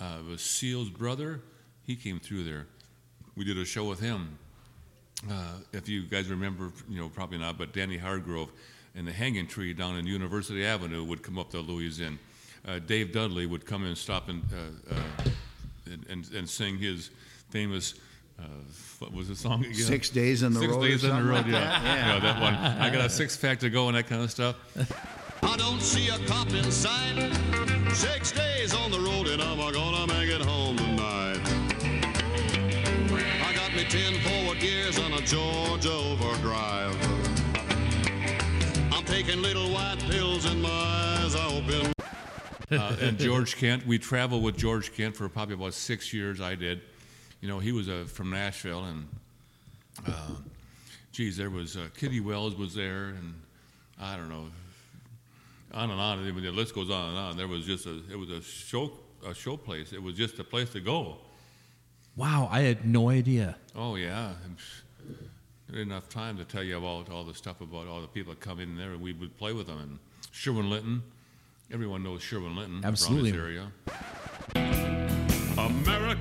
uh, 0.00 0.18
was 0.28 0.40
Seals' 0.40 0.88
brother. 0.88 1.40
He 1.84 1.96
came 1.96 2.18
through 2.18 2.44
there. 2.44 2.66
We 3.36 3.44
did 3.44 3.58
a 3.58 3.64
show 3.64 3.84
with 3.84 4.00
him. 4.00 4.38
Uh, 5.30 5.54
if 5.72 5.88
you 5.88 6.02
guys 6.02 6.28
remember, 6.28 6.70
you 6.88 6.98
know, 6.98 7.08
probably 7.08 7.38
not, 7.38 7.58
but 7.58 7.72
Danny 7.72 7.96
Hargrove 7.96 8.50
and 8.94 9.06
the 9.06 9.12
Hanging 9.12 9.46
Tree 9.46 9.74
down 9.74 9.96
in 9.96 10.06
University 10.06 10.64
Avenue 10.64 11.04
would 11.04 11.22
come 11.22 11.38
up 11.38 11.50
to 11.50 11.60
Louis 11.60 12.00
Inn. 12.00 12.18
Uh, 12.66 12.78
Dave 12.78 13.12
Dudley 13.12 13.46
would 13.46 13.64
come 13.66 13.84
and 13.84 13.96
stop 13.96 14.28
and, 14.28 14.42
uh, 14.52 14.94
uh, 14.94 15.30
and, 15.86 16.06
and, 16.08 16.30
and 16.34 16.48
sing 16.48 16.78
his 16.78 17.10
famous, 17.50 17.94
uh, 18.38 18.42
what 18.98 19.12
was 19.12 19.28
the 19.28 19.36
song 19.36 19.60
again? 19.64 19.74
Six 19.74 20.10
days 20.10 20.42
in 20.42 20.52
the 20.52 20.60
Six 20.60 20.72
road. 20.72 20.84
or 20.84 20.88
days 20.88 21.04
in 21.04 21.10
the 21.16 21.22
road, 21.22 21.34
like 21.34 21.46
yeah. 21.46 21.52
that? 21.52 21.82
yeah. 21.84 22.18
that 22.20 22.40
one. 22.42 22.54
I 22.54 22.90
got 22.90 23.04
a 23.04 23.10
six 23.10 23.36
pack 23.36 23.58
to 23.60 23.70
go 23.70 23.88
and 23.88 23.96
that 23.96 24.06
kind 24.06 24.22
of 24.22 24.30
stuff. 24.30 24.56
I 25.42 25.56
don't 25.56 25.80
see 25.80 26.08
a 26.08 26.18
cop 26.26 26.52
in 26.52 26.70
sight. 26.70 27.32
Six 27.92 28.32
days 28.32 28.74
on 28.74 28.90
the 28.90 29.00
road 29.00 29.28
and 29.28 29.40
I'm 29.42 29.58
gonna 29.72 30.06
make 30.12 30.28
it 30.30 30.40
home 30.42 30.76
tonight. 30.76 31.40
I 33.46 33.52
got 33.54 33.74
me 33.74 33.84
10 33.84 34.14
forward 34.20 34.58
gears 34.60 34.98
on 34.98 35.12
a 35.14 35.20
Georgia 35.22 35.92
overdrive. 35.92 36.96
I'm 38.92 39.04
taking 39.04 39.40
little 39.42 39.70
white 39.70 39.98
pills 40.10 40.44
and 40.44 40.60
my 40.62 40.68
eyes 40.68 41.34
are 41.34 41.50
open. 41.52 41.92
uh, 42.70 42.96
and 43.00 43.18
George 43.18 43.56
Kent. 43.56 43.86
We 43.86 43.98
traveled 43.98 44.42
with 44.42 44.56
George 44.56 44.92
Kent 44.92 45.16
for 45.16 45.28
probably 45.28 45.54
about 45.54 45.74
six 45.74 46.12
years. 46.12 46.40
I 46.40 46.54
did. 46.54 46.82
You 47.40 47.48
know, 47.48 47.58
he 47.58 47.72
was 47.72 47.88
uh, 47.88 48.04
from 48.06 48.30
Nashville, 48.30 48.84
and 48.84 49.06
uh, 50.06 50.30
geez, 51.12 51.36
there 51.36 51.50
was 51.50 51.76
uh, 51.76 51.88
Kitty 51.96 52.20
Wells 52.20 52.56
was 52.56 52.74
there, 52.74 53.08
and 53.08 53.34
I 54.00 54.16
don't 54.16 54.28
know, 54.28 54.46
on 55.72 55.90
and 55.90 56.00
on. 56.00 56.24
The 56.24 56.50
list 56.50 56.74
goes 56.74 56.90
on 56.90 57.10
and 57.10 57.18
on. 57.18 57.36
There 57.36 57.48
was 57.48 57.64
just 57.64 57.86
a 57.86 58.00
it 58.10 58.18
was 58.18 58.30
a 58.30 58.42
show 58.42 58.92
a 59.26 59.34
show 59.34 59.56
place. 59.56 59.92
It 59.92 60.02
was 60.02 60.14
just 60.16 60.38
a 60.38 60.44
place 60.44 60.70
to 60.70 60.80
go. 60.80 61.18
Wow, 62.16 62.48
I 62.50 62.62
had 62.62 62.84
no 62.84 63.10
idea. 63.10 63.56
Oh 63.76 63.94
yeah. 63.94 64.32
There 65.68 65.82
enough 65.82 66.08
time 66.08 66.38
to 66.38 66.44
tell 66.44 66.62
you 66.62 66.78
about 66.78 67.10
all 67.10 67.24
the 67.24 67.34
stuff 67.34 67.60
about 67.60 67.86
all 67.86 68.00
the 68.00 68.08
people 68.08 68.32
that 68.32 68.40
come 68.40 68.58
in 68.58 68.76
there, 68.76 68.92
and 68.92 69.00
we 69.00 69.12
would 69.12 69.36
play 69.36 69.52
with 69.52 69.66
them. 69.66 69.78
And 69.78 69.98
Sherwin 70.32 70.70
Linton, 70.70 71.02
everyone 71.70 72.02
knows 72.02 72.22
Sherwin 72.22 72.56
Linton 72.56 72.80
Absolutely. 72.84 73.30
around 73.30 73.38
this 73.38 73.42
area. 73.42 73.72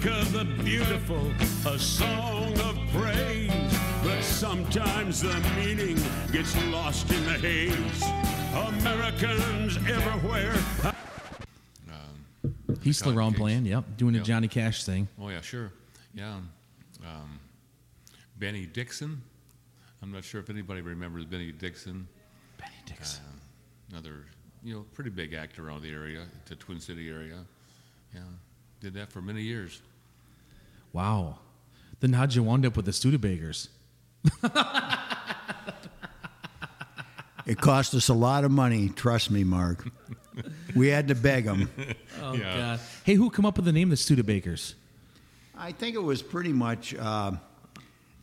America 0.01 0.31
the 0.31 0.45
beautiful, 0.63 1.31
a 1.65 1.79
song 1.79 2.53
of 2.59 2.77
praise. 2.93 3.51
But 4.03 4.21
sometimes 4.21 5.21
the 5.21 5.39
meaning 5.55 5.97
gets 6.31 6.55
lost 6.67 7.09
in 7.11 7.23
the 7.25 7.33
haze. 7.33 8.03
Americans 8.53 9.77
everywhere. 9.77 10.55
He's 12.81 12.97
still 12.97 13.07
Cotton 13.11 13.19
around 13.19 13.35
playing. 13.35 13.65
Yep, 13.65 13.97
doing 13.97 14.13
the 14.13 14.19
Yep. 14.19 14.27
Johnny 14.27 14.47
Cash 14.47 14.85
thing. 14.85 15.07
Oh 15.19 15.29
yeah, 15.29 15.41
sure, 15.41 15.71
yeah. 16.13 16.39
Um, 17.05 17.39
Benny 18.37 18.65
Dixon. 18.65 19.21
I'm 20.01 20.11
not 20.11 20.23
sure 20.23 20.39
if 20.39 20.49
anybody 20.49 20.81
remembers 20.81 21.25
Benny 21.25 21.51
Dixon. 21.51 22.07
Benny 22.57 22.71
Dixon. 22.85 23.23
Another, 23.89 24.25
you 24.63 24.73
know, 24.75 24.85
pretty 24.93 25.09
big 25.09 25.33
actor 25.33 25.67
around 25.67 25.81
the 25.81 25.89
area, 25.91 26.25
the 26.45 26.55
Twin 26.55 26.79
City 26.79 27.09
area. 27.09 27.43
Yeah, 28.13 28.21
did 28.79 28.93
that 28.93 29.11
for 29.11 29.21
many 29.21 29.41
years. 29.41 29.81
Wow. 30.93 31.39
Then 31.99 32.13
how'd 32.13 32.33
you 32.35 32.43
wind 32.43 32.65
up 32.65 32.75
with 32.75 32.85
the 32.85 32.91
Studebakers? 32.91 33.69
It 37.45 37.57
cost 37.61 37.93
us 37.95 38.09
a 38.09 38.13
lot 38.13 38.43
of 38.43 38.51
money, 38.51 38.89
trust 38.89 39.31
me, 39.31 39.45
Mark. 39.45 39.87
We 40.75 40.87
had 40.89 41.07
to 41.07 41.15
beg 41.15 41.45
them. 41.45 41.69
Oh 42.21 42.33
Yeah. 42.33 42.57
God. 42.57 42.79
Hey, 43.05 43.13
who 43.13 43.29
come 43.29 43.45
up 43.45 43.55
with 43.55 43.63
the 43.63 43.71
name 43.71 43.87
the 43.89 43.95
Studebakers? 43.95 44.73
I 45.57 45.71
think 45.71 45.95
it 45.95 46.03
was 46.03 46.21
pretty 46.21 46.51
much 46.51 46.93
uh, 46.95 47.31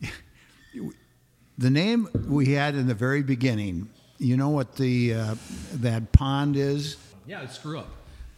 the 1.57 1.69
name 1.71 2.07
we 2.27 2.47
had 2.53 2.75
in 2.75 2.85
the 2.87 2.93
very 2.93 3.23
beginning. 3.23 3.89
You 4.19 4.37
know 4.37 4.49
what 4.49 4.75
the 4.75 5.13
uh, 5.15 5.35
that 5.75 6.11
pond 6.11 6.55
is? 6.55 6.97
Yeah, 7.25 7.41
it's 7.41 7.55
screw 7.55 7.79
up. 7.79 7.87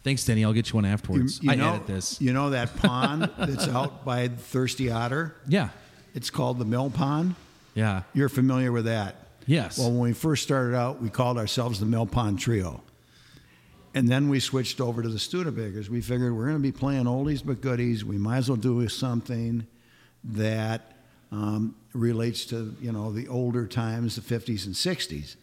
Thanks, 0.04 0.24
Denny. 0.24 0.44
I'll 0.44 0.52
get 0.52 0.70
you 0.70 0.74
one 0.76 0.84
You, 0.84 0.90
afterwards. 0.90 1.40
you 1.42 1.50
I 1.50 1.54
know, 1.54 1.74
edit 1.74 1.86
this. 1.86 2.20
You 2.20 2.32
know 2.32 2.50
that 2.50 2.74
pond 2.82 3.30
that's 3.38 3.68
out 3.68 4.04
by 4.04 4.28
Thirsty 4.28 4.90
Otter? 4.90 5.34
Yeah. 5.46 5.70
It's 6.14 6.30
called 6.30 6.58
the 6.58 6.64
Mill 6.64 6.90
Pond. 6.90 7.34
Yeah. 7.74 8.02
You're 8.14 8.28
familiar 8.28 8.72
with 8.72 8.86
that? 8.86 9.16
Yes. 9.46 9.78
Well, 9.78 9.90
when 9.90 10.00
we 10.00 10.12
first 10.12 10.42
started 10.42 10.74
out, 10.76 11.00
we 11.02 11.10
called 11.10 11.36
ourselves 11.38 11.80
the 11.80 11.86
Mill 11.86 12.06
Pond 12.06 12.38
Trio. 12.38 12.82
And 13.94 14.08
then 14.08 14.28
we 14.28 14.38
switched 14.40 14.80
over 14.80 15.02
to 15.02 15.08
the 15.08 15.18
Studebakers. 15.18 15.88
We 15.88 16.00
figured 16.00 16.34
we're 16.36 16.44
going 16.46 16.56
to 16.58 16.62
be 16.62 16.72
playing 16.72 17.04
oldies 17.04 17.44
but 17.44 17.60
goodies. 17.60 18.04
We 18.04 18.18
might 18.18 18.38
as 18.38 18.48
well 18.48 18.56
do 18.56 18.86
something 18.88 19.66
that 20.24 20.92
um, 21.32 21.74
relates 21.94 22.44
to, 22.46 22.74
you 22.80 22.92
know, 22.92 23.10
the 23.12 23.28
older 23.28 23.66
times, 23.66 24.16
the 24.16 24.20
50s 24.22 24.66
and 24.66 24.74
60s. 24.74 25.36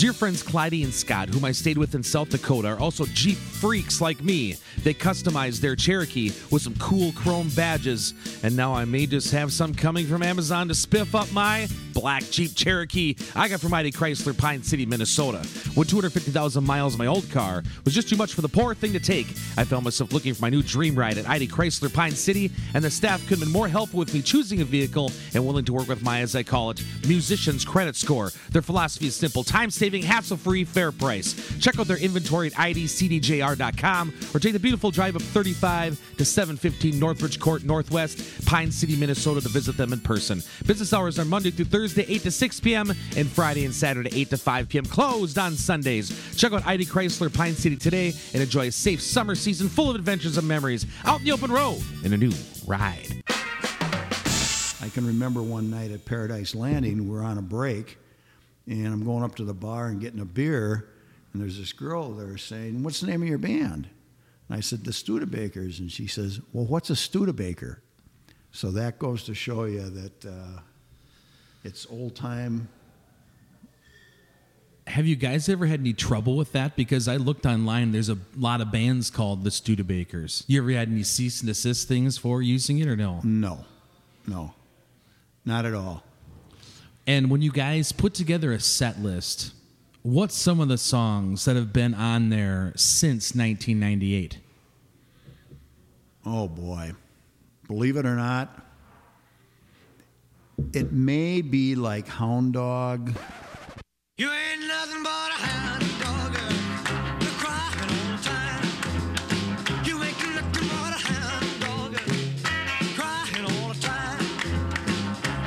Dear 0.00 0.14
friends 0.14 0.42
Clyde 0.42 0.72
and 0.82 0.94
Scott, 0.94 1.28
whom 1.28 1.44
I 1.44 1.52
stayed 1.52 1.76
with 1.76 1.94
in 1.94 2.02
South 2.02 2.30
Dakota, 2.30 2.68
are 2.68 2.78
also 2.78 3.04
Jeep 3.12 3.36
freaks 3.36 4.00
like 4.00 4.24
me. 4.24 4.56
They 4.82 4.94
customized 4.94 5.60
their 5.60 5.76
Cherokee 5.76 6.32
with 6.50 6.62
some 6.62 6.74
cool 6.76 7.12
chrome 7.12 7.50
badges, 7.50 8.14
and 8.42 8.56
now 8.56 8.72
I 8.74 8.86
may 8.86 9.04
just 9.04 9.30
have 9.32 9.52
some 9.52 9.74
coming 9.74 10.06
from 10.06 10.22
Amazon 10.22 10.68
to 10.68 10.74
spiff 10.74 11.14
up 11.14 11.30
my 11.34 11.68
black 11.92 12.22
Jeep 12.30 12.54
Cherokee 12.54 13.14
I 13.34 13.48
got 13.48 13.60
from 13.60 13.74
ID 13.74 13.92
Chrysler, 13.92 14.36
Pine 14.36 14.62
City, 14.62 14.86
Minnesota. 14.86 15.38
When 15.74 15.86
250,000 15.86 16.64
miles 16.64 16.94
of 16.94 16.98
my 16.98 17.06
old 17.06 17.30
car 17.30 17.62
was 17.84 17.94
just 17.94 18.08
too 18.08 18.16
much 18.16 18.34
for 18.34 18.40
the 18.42 18.48
poor 18.48 18.74
thing 18.74 18.92
to 18.92 19.00
take, 19.00 19.28
I 19.56 19.64
found 19.64 19.84
myself 19.84 20.12
looking 20.12 20.34
for 20.34 20.42
my 20.42 20.50
new 20.50 20.62
dream 20.62 20.94
ride 20.94 21.18
at 21.18 21.28
ID 21.28 21.48
Chrysler, 21.48 21.92
Pine 21.92 22.12
City, 22.12 22.50
and 22.74 22.84
the 22.84 22.90
staff 22.90 23.20
could 23.22 23.38
have 23.38 23.40
been 23.40 23.52
more 23.52 23.68
helpful 23.68 23.98
with 23.98 24.12
me 24.14 24.22
choosing 24.22 24.60
a 24.60 24.64
vehicle 24.64 25.12
and 25.34 25.44
willing 25.46 25.64
to 25.64 25.72
work 25.72 25.88
with 25.88 26.02
my, 26.02 26.20
as 26.20 26.34
I 26.36 26.42
call 26.42 26.70
it, 26.70 26.82
musician's 27.06 27.64
credit 27.64 27.96
score. 27.96 28.30
Their 28.50 28.62
philosophy 28.62 29.06
is 29.06 29.16
simple 29.16 29.44
time 29.44 29.70
saving, 29.70 30.02
hassle 30.02 30.36
free, 30.36 30.64
fair 30.64 30.92
price. 30.92 31.34
Check 31.58 31.78
out 31.78 31.86
their 31.86 31.98
inventory 31.98 32.48
at 32.48 32.52
idcdjr.com 32.54 34.14
or 34.34 34.40
take 34.40 34.52
the 34.52 34.58
beautiful 34.58 34.90
drive 34.90 35.16
up 35.16 35.22
35 35.22 36.00
to 36.16 36.24
715 36.24 36.98
Northridge 36.98 37.38
Court 37.40 37.64
Northwest, 37.64 38.44
Pine 38.46 38.70
City, 38.70 38.96
Minnesota 38.96 39.40
to 39.40 39.48
visit 39.48 39.76
them 39.76 39.92
in 39.92 40.00
person. 40.00 40.42
Business 40.66 40.92
hours 40.92 41.18
are 41.18 41.24
Monday 41.24 41.50
through 41.50 41.66
Thursday, 41.66 41.79
8 41.86 42.22
to 42.22 42.30
6 42.30 42.60
p.m., 42.60 42.90
and 43.16 43.28
Friday 43.28 43.64
and 43.64 43.74
Saturday, 43.74 44.10
8 44.12 44.30
to 44.30 44.36
5 44.36 44.68
p.m., 44.68 44.84
closed 44.84 45.38
on 45.38 45.54
Sundays. 45.54 46.36
Check 46.36 46.52
out 46.52 46.66
ID 46.66 46.84
Chrysler 46.84 47.32
Pine 47.32 47.54
City 47.54 47.76
today 47.76 48.12
and 48.34 48.42
enjoy 48.42 48.66
a 48.66 48.72
safe 48.72 49.00
summer 49.00 49.34
season 49.34 49.68
full 49.68 49.90
of 49.90 49.96
adventures 49.96 50.36
and 50.36 50.46
memories 50.46 50.86
out 51.04 51.20
in 51.20 51.24
the 51.24 51.32
open 51.32 51.50
road 51.50 51.82
in 52.04 52.12
a 52.12 52.16
new 52.16 52.32
ride. 52.66 53.22
I 54.82 54.88
can 54.92 55.06
remember 55.06 55.42
one 55.42 55.70
night 55.70 55.90
at 55.90 56.04
Paradise 56.04 56.54
Landing, 56.54 57.08
we're 57.08 57.22
on 57.22 57.38
a 57.38 57.42
break, 57.42 57.98
and 58.66 58.86
I'm 58.86 59.04
going 59.04 59.22
up 59.22 59.34
to 59.36 59.44
the 59.44 59.54
bar 59.54 59.86
and 59.86 60.00
getting 60.00 60.20
a 60.20 60.24
beer, 60.24 60.88
and 61.32 61.40
there's 61.40 61.58
this 61.58 61.72
girl 61.72 62.10
there 62.12 62.36
saying, 62.36 62.82
What's 62.82 63.00
the 63.00 63.06
name 63.06 63.22
of 63.22 63.28
your 63.28 63.38
band? 63.38 63.88
And 64.48 64.56
I 64.56 64.60
said, 64.60 64.84
The 64.84 64.90
Studebakers. 64.90 65.78
And 65.78 65.90
she 65.90 66.06
says, 66.06 66.40
Well, 66.52 66.64
what's 66.64 66.90
a 66.90 66.96
Studebaker? 66.96 67.82
So 68.52 68.70
that 68.72 68.98
goes 68.98 69.24
to 69.24 69.34
show 69.34 69.64
you 69.64 69.88
that 69.88 70.24
uh, 70.26 70.60
it's 71.64 71.86
old 71.90 72.14
time. 72.14 72.68
Have 74.86 75.06
you 75.06 75.14
guys 75.14 75.48
ever 75.48 75.66
had 75.66 75.80
any 75.80 75.92
trouble 75.92 76.36
with 76.36 76.52
that? 76.52 76.74
Because 76.74 77.06
I 77.06 77.16
looked 77.16 77.46
online, 77.46 77.92
there's 77.92 78.08
a 78.08 78.18
lot 78.36 78.60
of 78.60 78.72
bands 78.72 79.08
called 79.10 79.44
the 79.44 79.50
Studebakers. 79.50 80.44
You 80.48 80.60
ever 80.62 80.72
had 80.72 80.88
any 80.88 81.04
cease 81.04 81.40
and 81.40 81.48
desist 81.48 81.86
things 81.86 82.18
for 82.18 82.42
using 82.42 82.78
it 82.78 82.88
or 82.88 82.96
no? 82.96 83.20
No, 83.22 83.64
no, 84.26 84.54
not 85.44 85.64
at 85.64 85.74
all. 85.74 86.02
And 87.06 87.30
when 87.30 87.40
you 87.40 87.52
guys 87.52 87.92
put 87.92 88.14
together 88.14 88.52
a 88.52 88.60
set 88.60 89.00
list, 89.00 89.52
what's 90.02 90.34
some 90.34 90.60
of 90.60 90.68
the 90.68 90.78
songs 90.78 91.44
that 91.44 91.56
have 91.56 91.72
been 91.72 91.94
on 91.94 92.30
there 92.30 92.72
since 92.74 93.34
1998? 93.34 94.38
Oh 96.26 96.48
boy. 96.48 96.92
Believe 97.68 97.96
it 97.96 98.06
or 98.06 98.16
not, 98.16 98.64
it 100.72 100.92
may 100.92 101.40
be 101.42 101.74
like 101.74 102.06
Hound 102.08 102.52
Dog. 102.54 103.12
You 104.16 104.30
ain't 104.30 104.66
nothing 104.68 105.02
but 105.02 105.30
a 105.30 105.40
hound 105.46 105.82
dog. 106.00 106.32
girl. 106.34 106.52
You're 107.20 107.38
crying 107.40 107.90
all 107.96 108.16
the 108.16 108.22
time. 108.22 109.84
You 109.86 110.02
ain't 110.02 110.18
nothing 110.34 110.68
but 110.68 110.92
a 110.92 111.00
hound 111.08 111.60
dog. 111.60 111.92
girl. 111.94 112.16
Crying 112.94 113.44
all 113.44 113.68
the 113.72 113.80
time. 113.80 114.18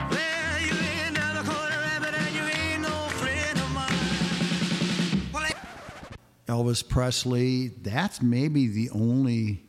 Well, 0.10 0.62
you 0.62 0.74
ain't 0.74 1.14
never 1.14 1.44
caught 1.44 1.72
a 1.72 1.80
rabbit 1.80 2.14
and 2.16 2.36
you 2.36 2.44
ain't 2.44 2.82
no 2.82 2.96
friend 3.20 3.58
of 3.60 3.72
mine. 3.74 5.30
Well, 5.32 5.46
Elvis 6.48 6.88
Presley, 6.88 7.68
that's 7.68 8.22
maybe 8.22 8.68
the 8.68 8.90
only, 8.90 9.64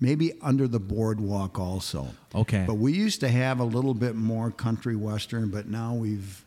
maybe 0.00 0.32
under 0.42 0.68
the 0.68 0.80
boardwalk 0.80 1.58
also. 1.58 2.08
Okay. 2.34 2.64
But 2.66 2.74
we 2.74 2.92
used 2.92 3.20
to 3.20 3.28
have 3.28 3.60
a 3.60 3.64
little 3.64 3.94
bit 3.94 4.16
more 4.16 4.50
country 4.50 4.96
western, 4.96 5.50
but 5.50 5.68
now 5.68 5.94
we've, 5.94 6.44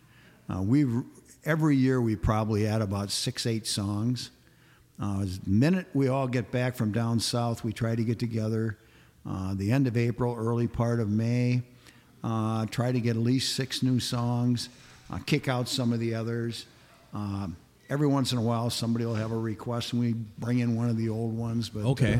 uh, 0.50 0.62
we've, 0.62 1.04
every 1.46 1.76
year 1.78 2.02
we 2.02 2.16
probably 2.16 2.68
add 2.68 2.82
about 2.82 3.12
six, 3.12 3.46
eight 3.46 3.66
songs. 3.66 4.32
Uh, 5.00 5.22
the 5.22 5.40
minute 5.46 5.88
we 5.94 6.08
all 6.08 6.28
get 6.28 6.52
back 6.52 6.76
from 6.76 6.92
down 6.92 7.20
south, 7.20 7.64
we 7.64 7.72
try 7.72 7.96
to 7.96 8.04
get 8.04 8.20
together. 8.20 8.78
Uh, 9.26 9.54
the 9.54 9.72
end 9.72 9.88
of 9.88 9.96
April, 9.96 10.36
early 10.38 10.68
part 10.68 11.00
of 11.00 11.10
May, 11.10 11.62
uh, 12.24 12.66
try 12.66 12.92
to 12.92 13.00
get 13.00 13.12
at 13.12 13.22
least 13.22 13.56
six 13.56 13.84
new 13.84 14.00
songs, 14.00 14.70
uh, 15.12 15.20
kick 15.26 15.48
out 15.48 15.70
some 15.70 15.94
of 15.94 16.00
the 16.00 16.16
others. 16.16 16.66
Um, 17.14 17.56
every 17.90 18.08
once 18.08 18.32
in 18.32 18.38
a 18.38 18.42
while, 18.42 18.70
somebody 18.70 19.06
will 19.06 19.16
have 19.16 19.32
a 19.32 19.38
request, 19.38 19.94
and 19.94 20.02
we 20.02 20.14
bring 20.14 20.60
in 20.60 20.76
one 20.76 20.90
of 20.90 20.98
the 20.98 21.10
old 21.10 21.38
ones. 21.38 21.70
But 21.70 21.86
Okay. 21.86 22.20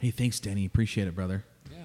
Hey, 0.00 0.10
thanks, 0.10 0.40
Denny. 0.40 0.64
Appreciate 0.64 1.08
it, 1.08 1.14
brother. 1.14 1.44
Yeah. 1.70 1.76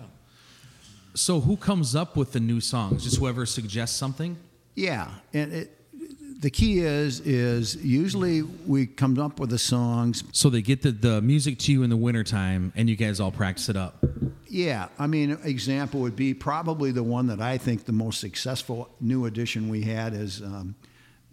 So, 1.15 1.41
who 1.41 1.57
comes 1.57 1.95
up 1.95 2.15
with 2.15 2.31
the 2.31 2.39
new 2.39 2.62
songs? 2.62 3.03
Just 3.03 3.17
whoever 3.17 3.45
suggests 3.45 3.98
something? 3.98 4.38
Yeah, 4.74 5.10
and 5.34 5.51
it, 5.51 6.41
the 6.41 6.50
key 6.50 6.79
is 6.79 7.19
is 7.19 7.75
usually 7.75 8.41
we 8.41 8.86
come 8.86 9.19
up 9.19 9.38
with 9.38 9.50
the 9.50 9.60
songs. 9.60 10.24
So, 10.31 10.50
they 10.50 10.62
get 10.62 10.81
the, 10.81 10.91
the 10.91 11.22
music 11.22 11.60
to 11.60 11.74
you 11.74 11.84
in 11.84 11.89
the 11.89 11.98
wintertime 11.98 12.72
and 12.77 12.89
you 12.89 12.95
guys 12.95 13.19
all 13.19 13.31
practice 13.31 13.67
it 13.67 13.75
up. 13.75 14.05
Yeah, 14.48 14.88
I 14.98 15.07
mean, 15.07 15.38
example 15.43 16.00
would 16.00 16.15
be 16.15 16.34
probably 16.34 16.91
the 16.91 17.03
one 17.03 17.27
that 17.27 17.41
I 17.41 17.57
think 17.57 17.84
the 17.84 17.91
most 17.91 18.22
successful 18.22 18.89
new 19.01 19.25
addition 19.25 19.67
we 19.67 19.81
had 19.81 20.13
is 20.13 20.41
um, 20.41 20.75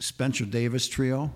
Spencer 0.01 0.45
Davis 0.45 0.89
Trio. 0.89 1.31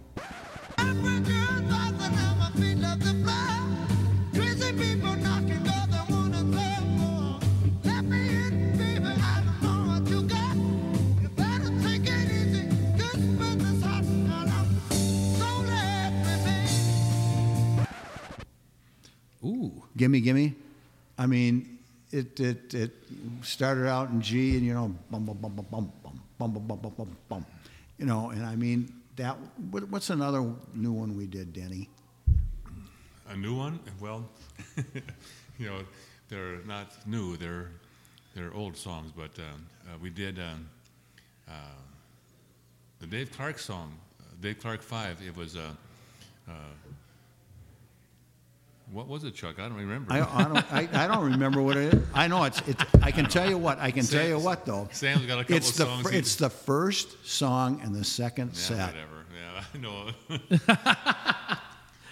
Gimme, 19.96 20.20
gimme. 20.20 20.54
I 21.18 21.26
mean, 21.26 21.78
it 22.12 22.38
it 22.38 22.74
it 22.74 22.92
started 23.42 23.88
out 23.88 24.10
in 24.10 24.20
G, 24.20 24.56
and 24.56 24.66
you 24.66 24.74
know, 24.74 24.94
bum 25.10 25.24
bum 25.24 25.38
bum 25.38 25.52
bum 25.54 25.66
bum 25.70 25.92
bum 26.38 26.52
bum 26.52 26.66
bum 26.66 26.78
bum 26.78 26.92
bum 26.96 27.16
bum. 27.28 27.46
You 27.98 28.06
know, 28.06 28.30
and 28.30 28.44
I 28.44 28.56
mean 28.56 28.92
that. 29.16 29.36
What, 29.70 29.88
what's 29.88 30.10
another 30.10 30.44
new 30.74 30.92
one 30.92 31.16
we 31.16 31.26
did, 31.26 31.52
Denny? 31.52 31.88
A 33.28 33.36
new 33.36 33.56
one? 33.56 33.80
Well, 33.98 34.28
you 35.58 35.66
know, 35.66 35.80
they're 36.28 36.58
not 36.66 37.06
new. 37.06 37.36
They're 37.36 37.70
they're 38.34 38.52
old 38.52 38.76
songs, 38.76 39.12
but 39.16 39.30
um, 39.38 39.66
uh, 39.86 39.96
we 40.00 40.10
did 40.10 40.38
um, 40.38 40.68
uh, 41.48 41.52
the 43.00 43.06
Dave 43.06 43.32
Clark 43.32 43.58
song, 43.58 43.94
uh, 44.20 44.24
Dave 44.42 44.60
Clark 44.60 44.82
Five. 44.82 45.22
It 45.26 45.34
was 45.34 45.56
uh, 45.56 45.70
uh, 46.48 46.52
what 48.92 49.08
was 49.08 49.24
it, 49.24 49.34
Chuck? 49.34 49.58
I 49.58 49.68
don't 49.68 49.76
remember. 49.76 50.12
I, 50.12 50.20
I 50.20 50.44
don't 50.44 50.72
I, 50.72 51.04
I 51.04 51.06
don't 51.08 51.24
remember 51.32 51.60
what 51.62 51.76
it 51.76 51.94
is. 51.94 52.04
I 52.14 52.28
know 52.28 52.44
it's 52.44 52.60
it's. 52.68 52.84
I 53.02 53.10
can 53.10 53.26
tell 53.26 53.48
you 53.48 53.58
what. 53.58 53.78
I 53.78 53.90
can 53.90 54.04
tell 54.06 54.26
you 54.26 54.38
what 54.38 54.64
though. 54.64 54.88
Sam's 54.92 55.26
got 55.26 55.38
a 55.38 55.42
couple 55.42 55.56
It's 55.56 55.72
the 55.72 55.84
songs. 55.84 56.02
fir- 56.08 56.12
it's 56.14 56.36
the 56.36 56.50
first 56.50 57.26
song 57.26 57.80
and 57.82 57.94
the 57.94 58.04
second 58.04 58.50
yeah, 58.54 58.58
set. 58.60 58.94
whatever. 58.94 59.24
Yeah, 59.34 59.64
I 59.74 59.78
know. 59.78 60.10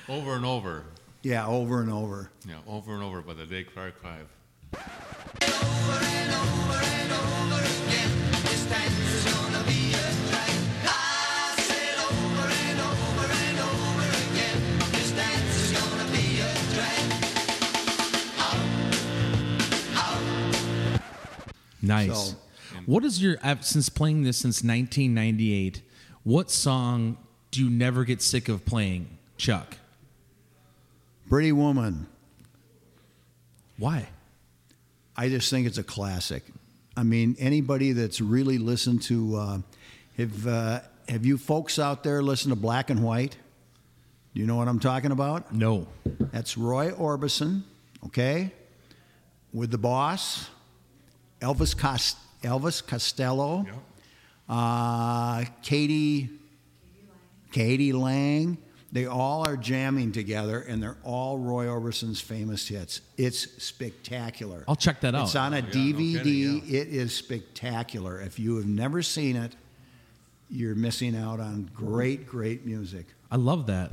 over 0.15 0.35
and 0.35 0.45
over. 0.45 0.85
Yeah, 1.23 1.47
over 1.47 1.81
and 1.81 1.91
over. 1.91 2.31
Yeah, 2.47 2.57
over 2.67 2.95
and 2.95 3.03
over 3.03 3.23
by 3.23 3.35
the 3.35 3.47
Dave 3.47 3.69
Clark 3.73 3.95
Five. 4.03 4.29
Nice. 21.87 22.31
So- 22.31 22.37
what 22.87 23.05
is 23.05 23.23
your 23.23 23.37
since 23.61 23.89
playing 23.89 24.25
this 24.25 24.37
since 24.39 24.63
1998? 24.63 25.83
What 26.25 26.51
song 26.51 27.19
do 27.51 27.63
you 27.63 27.71
never 27.71 28.05
get 28.05 28.21
sick 28.21 28.49
of 28.49 28.65
playing, 28.65 29.09
Chuck? 29.37 29.79
Pretty 31.29 31.53
Woman. 31.53 32.07
Why? 33.79 34.09
I 35.17 35.29
just 35.29 35.51
think 35.51 35.67
it's 35.67 35.79
a 35.79 35.85
classic. 35.85 36.43
I 36.97 37.03
mean, 37.03 37.37
anybody 37.39 37.93
that's 37.93 38.21
really 38.21 38.59
listened 38.59 39.03
to, 39.03 39.37
uh, 39.37 39.59
have 40.17 40.47
uh, 40.47 40.81
have 41.09 41.25
you 41.25 41.39
folks 41.39 41.79
out 41.79 42.03
there 42.03 42.23
listened 42.23 42.53
to 42.53 42.61
Black 42.61 42.91
and 42.91 43.03
White? 43.03 43.37
Do 44.35 44.41
you 44.41 44.47
know 44.47 44.57
what 44.57 44.69
I'm 44.69 44.81
talking 44.81 45.13
about? 45.13 45.55
No. 45.55 45.87
That's 46.05 46.59
Roy 46.59 46.91
Orbison, 46.91 47.63
okay, 48.07 48.53
with 49.53 49.71
the 49.71 49.79
boss, 49.79 50.49
Elvis 51.41 51.77
Cost- 51.77 52.17
Elvis 52.43 52.87
Costello, 52.87 53.65
Yep. 53.67 53.75
uh, 54.49 55.45
Katie, 55.63 56.31
k.d. 57.53 57.93
lang. 57.93 58.59
They 58.93 59.07
all 59.07 59.47
are 59.49 59.57
jamming 59.57 60.13
together, 60.13 60.61
and 60.61 60.81
they're 60.81 60.97
all 61.03 61.37
Roy 61.39 61.67
Orbison's 61.69 62.21
famous 62.21 62.69
hits. 62.69 63.01
It's 63.17 63.61
spectacular. 63.63 64.65
I'll 64.69 64.77
check 64.77 65.01
that 65.01 65.17
out. 65.17 65.25
It's 65.25 65.35
on 65.35 65.53
a 65.53 65.57
Oh, 65.57 65.59
yeah, 65.59 65.65
no 65.67 65.71
DVD. 65.73 66.13
kidding, 66.23 66.63
yeah. 66.67 66.81
It 66.81 66.89
is 66.89 67.13
spectacular. 67.15 68.21
If 68.21 68.39
you 68.39 68.57
have 68.57 68.67
never 68.67 69.03
seen 69.03 69.35
it, 69.35 69.57
you're 70.49 70.77
missing 70.77 71.17
out 71.17 71.41
on 71.41 71.69
great, 71.75 72.27
great 72.29 72.65
music. 72.65 73.07
I 73.33 73.37
love 73.37 73.67
that. 73.67 73.93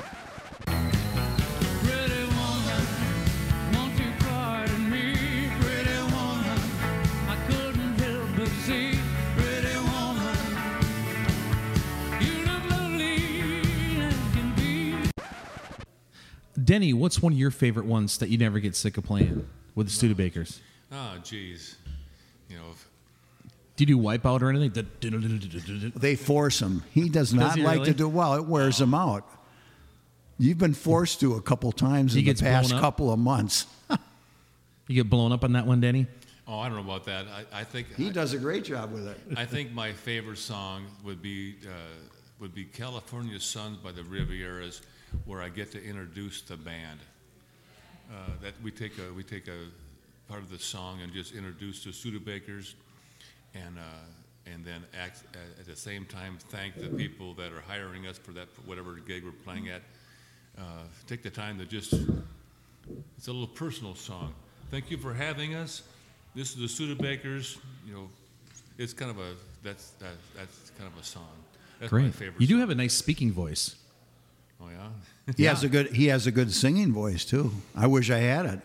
Denny, 16.63 16.93
what's 16.93 17.21
one 17.21 17.34
of 17.34 17.39
your 17.39 17.52
favorite 17.52 17.86
ones 17.86 18.17
that 18.17 18.30
you 18.30 18.38
never 18.38 18.60
get 18.60 18.76
sick 18.76 18.97
of 18.97 19.04
playing 19.04 19.47
with 19.76 19.88
the 19.88 20.08
Studebakers? 20.08 20.60
Oh, 20.91 21.15
jeez. 21.24 21.76
You 22.50 22.58
know, 22.58 22.63
if- 22.71 22.88
Do 23.78 23.84
you 23.84 23.86
do 23.86 23.97
Wipeout 23.97 24.41
or 24.41 24.50
anything? 24.50 25.91
They 25.95 26.15
force 26.15 26.62
him. 26.62 26.84
He 26.93 27.10
does 27.10 27.34
not 27.34 27.56
he 27.56 27.63
like 27.63 27.76
really? 27.80 27.86
to 27.88 27.93
do 27.93 28.10
well. 28.10 28.34
It 28.36 28.45
wears 28.45 28.80
him 28.82 28.93
out. 28.93 29.28
You've 30.38 30.58
been 30.58 30.74
forced 30.74 31.19
to 31.21 31.36
a 31.36 31.41
couple 31.41 31.71
times 31.71 32.13
He 32.13 32.28
in 32.28 32.36
the 32.36 32.41
past 32.43 32.71
couple 32.71 33.12
of 33.12 33.19
months. 33.19 33.67
You 34.88 34.95
get 35.04 35.10
blown 35.10 35.32
up 35.32 35.45
on 35.45 35.54
that 35.54 35.65
one, 35.65 35.80
Denny? 35.80 36.06
oh, 36.50 36.60
I 36.60 36.67
don't 36.67 36.76
know 36.76 36.84
about 36.91 37.06
that. 37.06 37.26
I, 37.54 37.62
I 37.62 37.63
think 37.63 37.95
He 37.95 38.10
I, 38.10 38.12
does 38.12 38.34
a 38.34 38.38
great 38.38 38.65
job 38.65 38.91
with 38.91 39.08
it. 39.08 39.17
I 39.38 39.45
think 39.45 39.71
my 39.71 39.93
favorite 39.93 40.38
song 40.39 40.86
would 41.06 41.21
be 41.21 41.56
uh, 41.65 41.69
would 42.41 42.54
be 42.54 42.65
California 42.65 43.39
Suns 43.39 43.78
by 43.78 43.93
the 43.93 44.02
Rivieras, 44.02 44.82
where 45.26 45.41
I 45.41 45.50
get 45.50 45.71
to 45.71 45.84
introduce 45.84 46.41
the 46.41 46.58
band. 46.58 47.00
Uh, 48.12 48.15
that 48.41 48.54
we 48.62 48.71
take 48.71 48.97
a 48.97 49.13
we 49.13 49.24
take 49.24 49.47
a 49.47 49.67
part 50.28 50.41
of 50.41 50.50
the 50.50 50.60
song 50.60 51.02
and 51.02 51.13
just 51.13 51.34
introduce 51.34 51.84
the 51.84 51.91
Studebakers, 51.91 52.74
and 53.54 53.78
uh, 53.78 53.82
and 54.45 54.65
then 54.65 54.84
act, 55.00 55.24
at, 55.34 55.60
at 55.62 55.65
the 55.65 55.76
same 55.76 56.06
time 56.06 56.38
thank 56.50 56.76
the 56.76 56.88
people 56.88 57.34
that 57.36 57.54
are 57.54 57.62
hiring 57.62 58.08
us 58.08 58.17
for 58.17 58.32
that 58.32 58.47
whatever 58.65 58.95
gig 58.95 59.24
we're 59.24 59.32
playing 59.32 59.69
at. 59.69 59.82
Uh, 60.58 60.62
take 61.08 61.24
the 61.24 61.30
time 61.30 61.58
to 61.58 61.65
just 61.65 61.93
it's 63.17 63.28
a 63.28 63.32
little 63.32 63.47
personal 63.47 63.95
song. 63.95 64.34
Thank 64.69 64.91
you 64.91 64.97
for 64.97 65.13
having 65.13 65.56
us. 65.56 65.84
This 66.36 66.56
is 66.56 66.78
the 66.78 66.86
Studebakers. 66.86 67.58
You 67.86 67.93
know, 67.93 68.10
it's 68.78 68.93
kind 68.93 69.12
of 69.12 69.19
a 69.19 69.34
that's 69.63 69.91
that, 69.91 70.15
that's 70.36 70.71
kind 70.78 70.91
of 70.93 71.00
a 71.00 71.04
song. 71.06 71.30
That's 71.80 71.91
my 71.91 72.10
Great. 72.10 72.34
You 72.39 72.47
do 72.47 72.54
song. 72.54 72.60
have 72.60 72.69
a 72.69 72.76
nice 72.76 72.93
speaking 72.93 73.32
voice. 73.32 73.76
Oh 74.62 74.69
yeah. 74.69 75.34
He 75.38 75.43
has 75.45 75.63
a 75.63 75.69
good 75.69 75.88
he 75.91 76.08
has 76.08 76.28
a 76.28 76.32
good 76.32 76.54
singing 76.54 76.91
voice 76.91 77.26
too. 77.26 77.52
I 77.76 77.88
wish 77.88 78.10
I 78.10 78.17
had 78.17 78.45
it. 78.45 78.60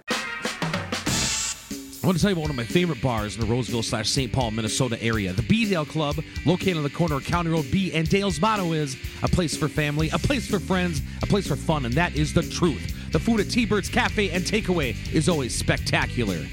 I 2.02 2.08
want 2.08 2.18
to 2.18 2.22
tell 2.22 2.30
you 2.30 2.36
about 2.36 2.42
one 2.42 2.50
of 2.50 2.56
my 2.56 2.64
favorite 2.64 3.02
bars 3.02 3.34
in 3.34 3.40
the 3.40 3.46
Roseville 3.46 3.82
slash 3.82 4.08
St. 4.08 4.32
Paul, 4.32 4.52
Minnesota 4.52 5.02
area. 5.02 5.32
The 5.32 5.42
B 5.42 5.68
Dale 5.68 5.84
Club, 5.84 6.16
located 6.44 6.76
on 6.76 6.84
the 6.84 6.90
corner 6.90 7.16
of 7.16 7.24
County 7.24 7.50
Road 7.50 7.66
B 7.72 7.92
and 7.92 8.08
Dale's 8.08 8.40
motto 8.40 8.72
is 8.72 8.96
a 9.24 9.28
place 9.28 9.56
for 9.56 9.66
family, 9.66 10.08
a 10.10 10.18
place 10.18 10.48
for 10.48 10.60
friends, 10.60 11.02
a 11.22 11.26
place 11.26 11.48
for 11.48 11.56
fun, 11.56 11.84
and 11.84 11.94
that 11.94 12.14
is 12.14 12.32
the 12.32 12.42
truth. 12.42 13.10
The 13.10 13.18
food 13.18 13.40
at 13.40 13.50
T-Bird's 13.50 13.88
Cafe 13.88 14.30
and 14.30 14.44
Takeaway 14.44 14.94
is 15.12 15.28
always 15.28 15.52
spectacular. 15.52 16.46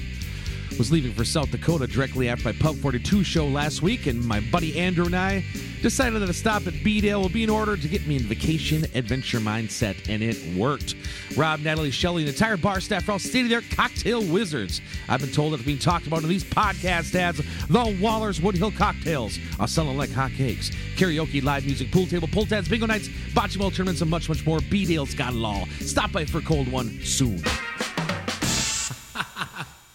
Was 0.76 0.90
leaving 0.90 1.12
for 1.12 1.24
South 1.24 1.52
Dakota 1.52 1.86
directly 1.86 2.28
after 2.28 2.48
my 2.48 2.52
Pub 2.52 2.74
42 2.76 3.22
show 3.22 3.46
last 3.46 3.80
week, 3.80 4.08
and 4.08 4.24
my 4.24 4.40
buddy 4.50 4.76
Andrew 4.76 5.04
and 5.04 5.14
I 5.14 5.44
decided 5.84 6.22
that 6.22 6.30
a 6.30 6.32
stop 6.32 6.66
at 6.66 6.72
B-Dale 6.82 7.22
would 7.22 7.34
be 7.34 7.44
in 7.44 7.50
order 7.50 7.76
to 7.76 7.88
get 7.88 8.06
me 8.06 8.16
in 8.16 8.22
vacation 8.22 8.84
adventure 8.94 9.38
mindset, 9.38 10.08
and 10.08 10.22
it 10.22 10.42
worked. 10.56 10.94
Rob, 11.36 11.60
Natalie, 11.60 11.90
Shelley, 11.90 12.22
and 12.22 12.28
the 12.28 12.32
entire 12.32 12.56
bar 12.56 12.80
staff 12.80 13.06
are 13.06 13.12
all 13.12 13.18
state-of-the-art 13.18 13.66
cocktail 13.70 14.24
wizards. 14.24 14.80
I've 15.10 15.20
been 15.20 15.30
told 15.30 15.52
that 15.52 15.56
it's 15.56 15.66
being 15.66 15.78
talked 15.78 16.06
about 16.06 16.22
in 16.22 16.30
these 16.30 16.42
podcast 16.42 17.14
ads. 17.14 17.42
The 17.68 17.98
Waller's 18.00 18.40
Woodhill 18.40 18.74
cocktails 18.74 19.38
are 19.60 19.68
selling 19.68 19.98
like 19.98 20.08
hotcakes. 20.08 20.70
Karaoke, 20.96 21.44
live 21.44 21.66
music, 21.66 21.92
pool 21.92 22.06
table, 22.06 22.28
pull 22.32 22.46
tabs, 22.46 22.66
bingo 22.66 22.86
nights, 22.86 23.08
bocce 23.34 23.58
ball 23.58 23.70
tournaments, 23.70 24.00
and 24.00 24.10
much, 24.10 24.26
much 24.30 24.46
more. 24.46 24.60
B-Dale's 24.70 25.14
got 25.14 25.34
it 25.34 25.44
all. 25.44 25.66
Stop 25.80 26.12
by 26.12 26.24
for 26.24 26.38
a 26.38 26.42
cold 26.42 26.66
one 26.72 26.98
soon. 27.02 27.42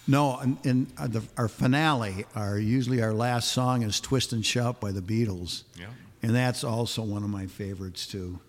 No, 0.09 0.37
and, 0.39 0.57
and 0.65 0.87
uh, 0.97 1.05
the, 1.07 1.21
our 1.37 1.47
finale, 1.47 2.25
our 2.35 2.57
usually 2.57 2.99
our 3.01 3.13
last 3.13 3.51
song 3.51 3.83
is 3.83 3.99
"Twist 4.01 4.33
and 4.33 4.43
Shout" 4.43 4.81
by 4.81 4.91
the 4.91 5.01
Beatles, 5.01 5.63
Yeah. 5.79 5.85
and 6.23 6.33
that's 6.33 6.63
also 6.63 7.03
one 7.03 7.23
of 7.23 7.29
my 7.29 7.45
favorites 7.45 8.07
too. 8.07 8.39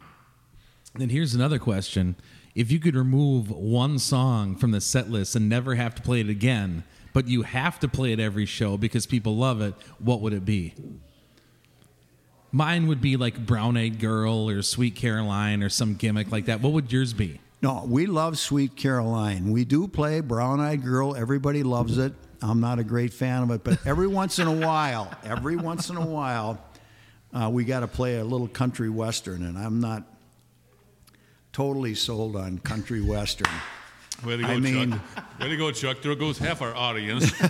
Then 0.95 1.11
here's 1.11 1.35
another 1.35 1.59
question. 1.59 2.17
If 2.55 2.73
you 2.73 2.79
could 2.81 2.97
remove 2.97 3.51
one 3.51 3.99
song 3.99 4.57
from 4.57 4.71
the 4.71 4.81
set 4.81 5.11
list 5.11 5.37
and 5.37 5.49
never 5.51 5.75
have 5.75 5.95
to 5.97 6.03
play 6.03 6.21
it 6.21 6.31
again, 6.31 6.83
but 7.13 7.29
you 7.29 7.43
have 7.43 7.79
to 7.81 7.89
play 7.89 8.13
it 8.13 8.21
every 8.21 8.47
show 8.47 8.79
because 8.79 9.05
people 9.05 9.37
love 9.37 9.61
it, 9.61 9.75
what 9.99 10.23
would 10.23 10.33
it 10.33 10.47
be? 10.47 10.75
Mine 12.53 12.87
would 12.89 13.01
be 13.03 13.17
like 13.19 13.47
Brown 13.47 13.77
Eyed 13.77 14.01
Girl 14.01 14.49
or 14.49 14.63
Sweet 14.63 14.97
Caroline 14.97 15.63
or 15.63 15.69
some 15.69 15.95
gimmick 15.95 16.33
like 16.33 16.47
that. 16.47 16.61
What 16.63 16.73
would 16.73 16.91
yours 16.91 17.13
be? 17.13 17.39
No, 17.63 17.85
we 17.87 18.07
love 18.07 18.39
Sweet 18.39 18.75
Caroline. 18.75 19.51
We 19.53 19.65
do 19.67 19.87
play 19.87 20.21
Brown 20.21 20.61
Eyed 20.61 20.83
Girl. 20.83 21.15
Everybody 21.15 21.63
loves 21.63 21.99
it. 21.99 22.15
I'm 22.43 22.61
not 22.61 22.79
a 22.79 22.85
great 22.85 23.13
fan 23.13 23.43
of 23.43 23.51
it, 23.51 23.63
but 23.63 23.87
every 23.87 24.07
once 24.07 24.39
in 24.39 24.47
a 24.47 24.53
while, 24.67 25.13
every 25.25 25.57
once 25.57 25.91
in 25.91 25.97
a 25.99 26.07
while, 26.07 26.59
uh, 27.35 27.51
we 27.53 27.65
got 27.65 27.81
to 27.81 27.87
play 27.87 28.17
a 28.19 28.25
little 28.25 28.49
country 28.49 28.89
western, 28.89 29.45
and 29.45 29.59
I'm 29.59 29.79
not 29.79 30.05
totally 31.53 31.95
sold 31.95 32.35
on 32.37 32.59
country 32.61 33.03
western. 33.03 33.53
Way 34.25 34.39
to 34.39 34.43
go, 34.43 34.49
I 34.49 34.59
mean- 34.59 34.93
Chuck. 34.93 35.41
Way 35.41 35.49
to 35.49 35.57
go, 35.59 35.71
Chuck. 35.71 36.01
There 36.01 36.15
goes 36.15 36.39
half 36.39 36.63
our 36.63 36.75
audience. 36.75 37.31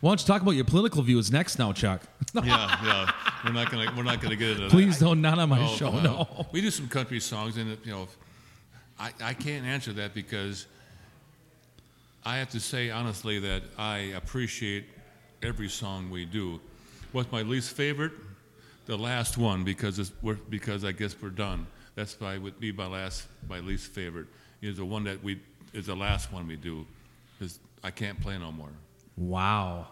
Why 0.00 0.10
don't 0.10 0.20
you 0.20 0.26
talk 0.26 0.42
about 0.42 0.52
your 0.56 0.64
political 0.64 1.00
views 1.02 1.30
next 1.30 1.60
now, 1.60 1.72
Chuck? 1.72 2.02
yeah, 2.34 2.42
yeah. 2.84 3.12
We're 3.44 3.52
not 3.52 3.70
gonna 3.70 3.92
we're 3.96 4.02
not 4.04 4.20
gonna 4.20 4.36
get 4.36 4.50
into 4.50 4.62
that. 4.62 4.70
Please 4.70 4.98
don't, 4.98 5.20
not 5.20 5.38
on 5.38 5.48
my 5.48 5.60
Oh, 5.60 5.76
show. 5.76 5.90
well, 5.90 6.02
No. 6.02 6.46
We 6.52 6.60
do 6.60 6.70
some 6.70 6.88
country 6.88 7.18
songs, 7.20 7.56
and 7.56 7.76
you 7.84 7.90
know, 7.92 8.08
I, 8.98 9.10
I 9.22 9.34
can't 9.34 9.66
answer 9.66 9.92
that 9.94 10.14
because 10.14 10.66
I 12.24 12.36
have 12.36 12.50
to 12.50 12.60
say 12.60 12.90
honestly 12.90 13.38
that 13.40 13.62
I 13.76 14.12
appreciate 14.16 14.84
every 15.42 15.68
song 15.68 16.08
we 16.10 16.24
do. 16.24 16.60
What's 17.10 17.32
my 17.32 17.42
least 17.42 17.74
favorite? 17.76 18.12
The 18.86 18.96
last 18.96 19.36
one 19.38 19.64
because 19.64 19.98
it's 19.98 20.12
we're, 20.22 20.34
because 20.34 20.84
I 20.84 20.92
guess 20.92 21.14
we're 21.20 21.30
done. 21.30 21.66
That's 21.94 22.18
why 22.20 22.38
would 22.38 22.58
be 22.60 22.72
my 22.72 22.86
last 22.86 23.26
my 23.48 23.60
least 23.60 23.88
favorite 23.90 24.26
is 24.60 24.76
the 24.76 24.84
one 24.84 25.04
that 25.04 25.22
we 25.22 25.40
is 25.72 25.86
the 25.86 25.96
last 25.96 26.32
one 26.32 26.46
we 26.46 26.56
do. 26.56 26.86
because 27.38 27.58
I 27.82 27.90
can't 27.90 28.20
play 28.20 28.38
no 28.38 28.52
more. 28.52 28.70
Wow. 29.16 29.88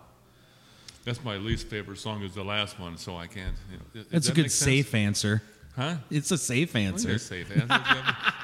That's 1.11 1.25
my 1.25 1.39
least 1.39 1.67
favorite 1.67 1.99
song 1.99 2.23
is 2.23 2.35
the 2.35 2.45
last 2.45 2.79
one, 2.79 2.97
so 2.97 3.17
I 3.17 3.27
can't. 3.27 3.57
You 3.69 3.79
know, 3.79 3.83
does 3.93 4.07
That's 4.07 4.29
a 4.29 4.33
good 4.33 4.43
make 4.43 4.51
sense? 4.53 4.65
safe 4.65 4.95
answer. 4.95 5.43
Huh? 5.75 5.97
It's 6.09 6.31
a 6.31 6.39
safe 6.39 6.77
answer. 6.77 7.11
It's 7.11 7.25
safe 7.25 7.51
answer. 7.51 7.83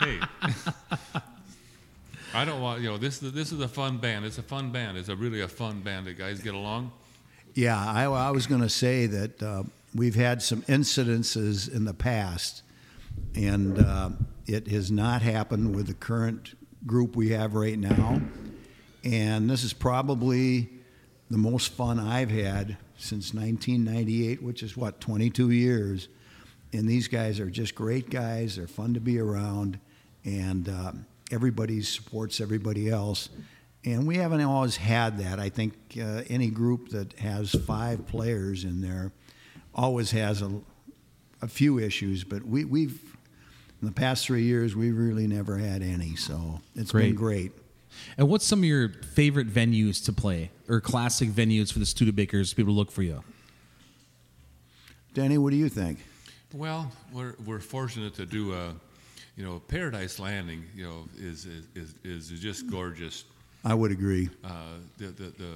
hey, 0.01 0.19
I 2.35 2.45
don't 2.45 2.61
want 2.61 2.81
you 2.81 2.89
know 2.89 2.99
this. 2.99 3.23
is 3.23 3.33
This 3.33 3.53
is 3.53 3.61
a 3.61 3.69
fun 3.69 3.99
band. 3.99 4.25
It's 4.25 4.39
a 4.39 4.43
fun 4.43 4.73
band. 4.73 4.99
It's 4.99 5.09
a 5.09 5.15
really 5.15 5.43
a 5.43 5.47
fun 5.47 5.83
band. 5.83 6.09
The 6.09 6.15
guys 6.15 6.41
get 6.41 6.55
along. 6.55 6.91
Yeah, 7.55 7.79
I, 7.79 8.07
I 8.07 8.33
was 8.33 8.49
going 8.49 8.63
to 8.63 8.69
say 8.69 9.07
that 9.07 9.41
uh, 9.41 9.63
we've 9.95 10.17
had 10.17 10.43
some 10.43 10.63
incidences 10.63 11.73
in 11.73 11.85
the 11.85 11.95
past, 11.95 12.65
and 13.37 13.79
uh, 13.79 14.11
it 14.49 14.67
has 14.67 14.91
not 14.91 15.23
happened 15.23 15.77
with 15.77 15.87
the 15.87 15.95
current 15.95 16.57
group 16.85 17.15
we 17.15 17.29
have 17.29 17.55
right 17.55 17.79
now. 17.79 18.21
And 19.05 19.49
this 19.49 19.63
is 19.63 19.73
probably 19.73 20.76
the 21.31 21.39
most 21.39 21.73
fun 21.73 21.99
I've 21.99 22.31
had 22.31 22.77
since 22.97 23.35
1998, 23.35 24.43
which 24.43 24.63
is 24.63 24.77
what 24.77 25.01
22 25.01 25.51
years. 25.51 26.09
And 26.73 26.89
these 26.89 27.09
guys 27.09 27.41
are 27.41 27.51
just 27.51 27.75
great 27.75 28.11
guys. 28.11 28.57
They're 28.57 28.67
fun 28.67 28.95
to 28.95 29.01
be 29.01 29.19
around, 29.19 29.79
and 30.25 30.69
uh, 30.69 30.93
everybody 31.31 31.83
supports 31.83 32.41
everybody 32.41 32.91
else. 32.91 33.29
And 33.85 34.07
we 34.07 34.17
haven't 34.17 34.41
always 34.43 34.77
had 34.77 35.19
that. 35.19 35.39
I 35.39 35.49
think 35.49 35.75
uh, 36.01 36.23
any 36.29 36.49
group 36.51 36.89
that 36.91 37.13
has 37.19 37.53
five 37.53 38.07
players 38.09 38.65
in 38.65 38.81
there 38.81 39.13
always 39.75 40.11
has 40.11 40.43
a, 40.43 40.61
a 41.41 41.47
few 41.47 41.79
issues, 41.79 42.25
but 42.25 42.45
we, 42.45 42.65
we've 42.65 43.01
in 43.81 43.87
the 43.87 43.93
past 43.93 44.27
three 44.27 44.43
years 44.43 44.75
we've 44.75 44.97
really 44.97 45.27
never 45.27 45.59
had 45.59 45.83
any. 45.83 46.17
So 46.17 46.61
it's 46.75 46.93
been 46.93 47.15
Great. 47.15 47.53
Great. 48.05 48.19
And 48.19 48.29
what's 48.29 48.47
some 48.47 48.61
of 48.61 48.65
your 48.65 48.89
favorite 48.89 49.49
venues 49.49 50.05
to 50.05 50.13
play 50.13 50.51
or 50.69 50.81
classic 50.81 51.31
venues 51.31 51.73
for 51.73 51.79
the 51.79 51.85
Studebakers 51.85 52.55
people 52.55 52.73
to 52.73 52.77
look 52.77 52.91
for 52.91 53.03
you? 53.03 53.23
Danny, 55.15 55.39
what 55.39 55.51
do 55.51 55.57
you 55.57 55.69
think? 55.69 55.99
Well, 56.53 56.91
we're 57.13 57.35
we're 57.45 57.61
fortunate 57.61 58.15
to 58.15 58.27
do 58.27 58.53
a, 58.55 58.75
you 59.37 59.45
know, 59.45 59.61
Paradise 59.69 60.19
Landing. 60.19 60.65
You 60.75 60.85
know, 60.85 61.09
is 61.19 61.47
is 61.47 61.95
is, 62.05 62.31
is 62.31 62.41
just 62.41 62.71
gorgeous. 62.71 63.25
I 63.65 63.75
would 63.75 63.91
agree. 63.91 64.29
Uh, 64.45 64.79
the, 64.99 65.07
the 65.07 65.31
the 65.31 65.53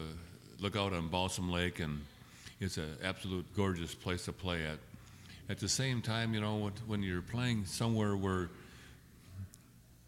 look 0.60 0.76
out 0.76 0.92
on 0.92 1.08
Balsam 1.08 1.50
Lake, 1.50 1.80
and 1.80 2.00
it's 2.60 2.76
an 2.76 2.96
absolute 3.04 3.46
gorgeous 3.56 3.94
place 3.94 4.24
to 4.24 4.32
play 4.32 4.64
at. 4.64 4.78
At 5.48 5.58
the 5.58 5.68
same 5.68 6.00
time, 6.00 6.32
you 6.32 6.40
know, 6.40 6.56
when, 6.58 6.72
when 6.86 7.02
you're 7.02 7.22
playing 7.22 7.64
somewhere 7.64 8.16
where, 8.16 8.50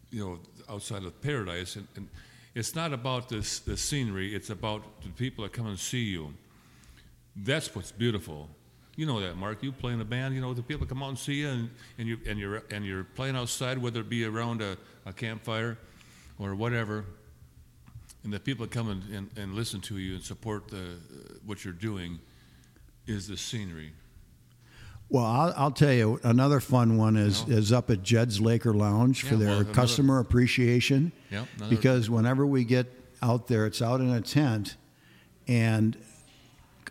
you 0.09 0.23
know, 0.23 0.39
outside 0.69 1.03
of 1.03 1.21
paradise, 1.21 1.75
and, 1.75 1.87
and 1.95 2.07
it's 2.55 2.75
not 2.75 2.93
about 2.93 3.29
this 3.29 3.59
the 3.59 3.77
scenery; 3.77 4.35
it's 4.35 4.49
about 4.49 4.83
the 5.01 5.09
people 5.09 5.43
that 5.43 5.53
come 5.53 5.67
and 5.67 5.79
see 5.79 6.03
you. 6.03 6.33
That's 7.35 7.73
what's 7.75 7.91
beautiful. 7.91 8.49
You 8.95 9.07
know 9.07 9.19
that, 9.21 9.37
Mark. 9.37 9.63
You 9.63 9.71
play 9.71 9.93
in 9.93 10.01
a 10.01 10.05
band. 10.05 10.35
You 10.35 10.41
know 10.41 10.53
the 10.53 10.61
people 10.61 10.85
come 10.85 11.01
out 11.01 11.09
and 11.09 11.17
see 11.17 11.35
you, 11.35 11.49
and, 11.49 11.69
and 11.97 12.07
you 12.07 12.19
and 12.27 12.39
you're 12.39 12.63
and 12.69 12.85
you're 12.85 13.03
playing 13.03 13.35
outside, 13.35 13.77
whether 13.77 14.01
it 14.01 14.09
be 14.09 14.25
around 14.25 14.61
a, 14.61 14.77
a 15.05 15.13
campfire 15.13 15.77
or 16.39 16.53
whatever. 16.55 17.05
And 18.23 18.31
the 18.31 18.39
people 18.39 18.65
that 18.65 18.71
come 18.71 18.89
and, 18.89 19.03
and, 19.13 19.29
and 19.35 19.53
listen 19.53 19.81
to 19.81 19.97
you 19.97 20.15
and 20.15 20.23
support 20.23 20.69
the 20.69 20.77
uh, 20.77 21.33
what 21.45 21.65
you're 21.65 21.73
doing 21.73 22.19
is 23.05 23.27
the 23.27 23.35
scenery. 23.35 23.91
Well, 25.09 25.25
I'll, 25.25 25.53
I'll 25.55 25.71
tell 25.71 25.93
you 25.93 26.19
another 26.23 26.59
fun 26.59 26.97
one 26.97 27.15
is 27.17 27.43
Yeah. 27.47 27.57
is 27.57 27.71
up 27.71 27.89
at 27.91 28.01
Jed's 28.03 28.41
Laker 28.41 28.73
Lounge 28.73 29.23
for 29.23 29.35
their 29.35 29.49
well, 29.49 29.59
another- 29.59 29.73
customer 29.73 30.19
appreciation. 30.19 31.11
Yep, 31.31 31.47
another- 31.57 31.75
because 31.75 32.09
whenever 32.09 32.45
we 32.47 32.63
get 32.63 32.87
out 33.21 33.47
there, 33.47 33.65
it's 33.67 33.81
out 33.81 34.01
in 34.01 34.09
a 34.09 34.21
tent, 34.21 34.75
and 35.47 35.95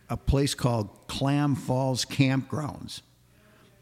a 0.08 0.16
place 0.16 0.54
called 0.54 0.88
Clam 1.08 1.54
Falls 1.56 2.04
Campgrounds. 2.04 3.02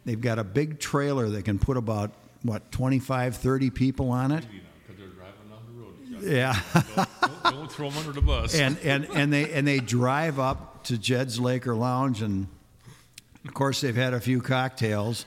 They've 0.06 0.20
got 0.20 0.38
a 0.38 0.44
big 0.44 0.78
trailer 0.80 1.28
that 1.28 1.44
can 1.44 1.58
put 1.58 1.76
about 1.76 2.12
what 2.42 2.72
25, 2.72 3.36
30 3.36 3.70
people 3.70 4.10
on 4.10 4.32
it. 4.32 4.46
Because 4.86 4.98
they're 4.98 5.08
driving 5.08 5.50
down 5.50 5.60
the 5.66 6.22
road. 6.24 6.32
Yeah. 6.32 6.58
don't, 6.96 7.42
don't 7.54 7.72
throw 7.72 7.90
them 7.90 7.98
under 7.98 8.12
the 8.12 8.22
bus. 8.22 8.54
and 8.54 8.78
and 8.78 9.06
and 9.14 9.30
they 9.32 9.52
and 9.52 9.68
they 9.68 9.78
drive 9.80 10.38
up 10.38 10.84
to 10.84 10.96
Jed's 10.96 11.38
Laker 11.38 11.74
Lounge, 11.74 12.22
and 12.22 12.46
of 13.46 13.54
course 13.54 13.80
they've 13.80 13.96
had 13.96 14.14
a 14.14 14.20
few 14.20 14.40
cocktails. 14.40 15.24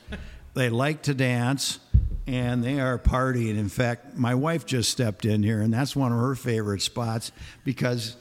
They 0.53 0.69
like 0.69 1.01
to 1.03 1.13
dance, 1.13 1.79
and 2.27 2.63
they 2.63 2.79
are 2.79 2.99
partying. 2.99 3.57
In 3.57 3.69
fact, 3.69 4.15
my 4.15 4.35
wife 4.35 4.65
just 4.65 4.89
stepped 4.89 5.25
in 5.25 5.43
here, 5.43 5.61
and 5.61 5.73
that's 5.73 5.95
one 5.95 6.11
of 6.11 6.19
her 6.19 6.35
favorite 6.35 6.81
spots 6.81 7.31
because 7.63 8.15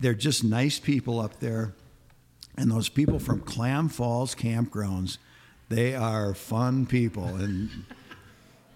they're 0.00 0.14
just 0.14 0.44
nice 0.44 0.78
people 0.78 1.20
up 1.20 1.40
there, 1.40 1.74
and 2.56 2.70
those 2.70 2.88
people 2.88 3.18
from 3.18 3.40
Clam 3.40 3.88
Falls 3.88 4.34
campgrounds, 4.34 5.18
they 5.68 5.94
are 5.94 6.34
fun 6.34 6.86
people, 6.86 7.26
and 7.26 7.68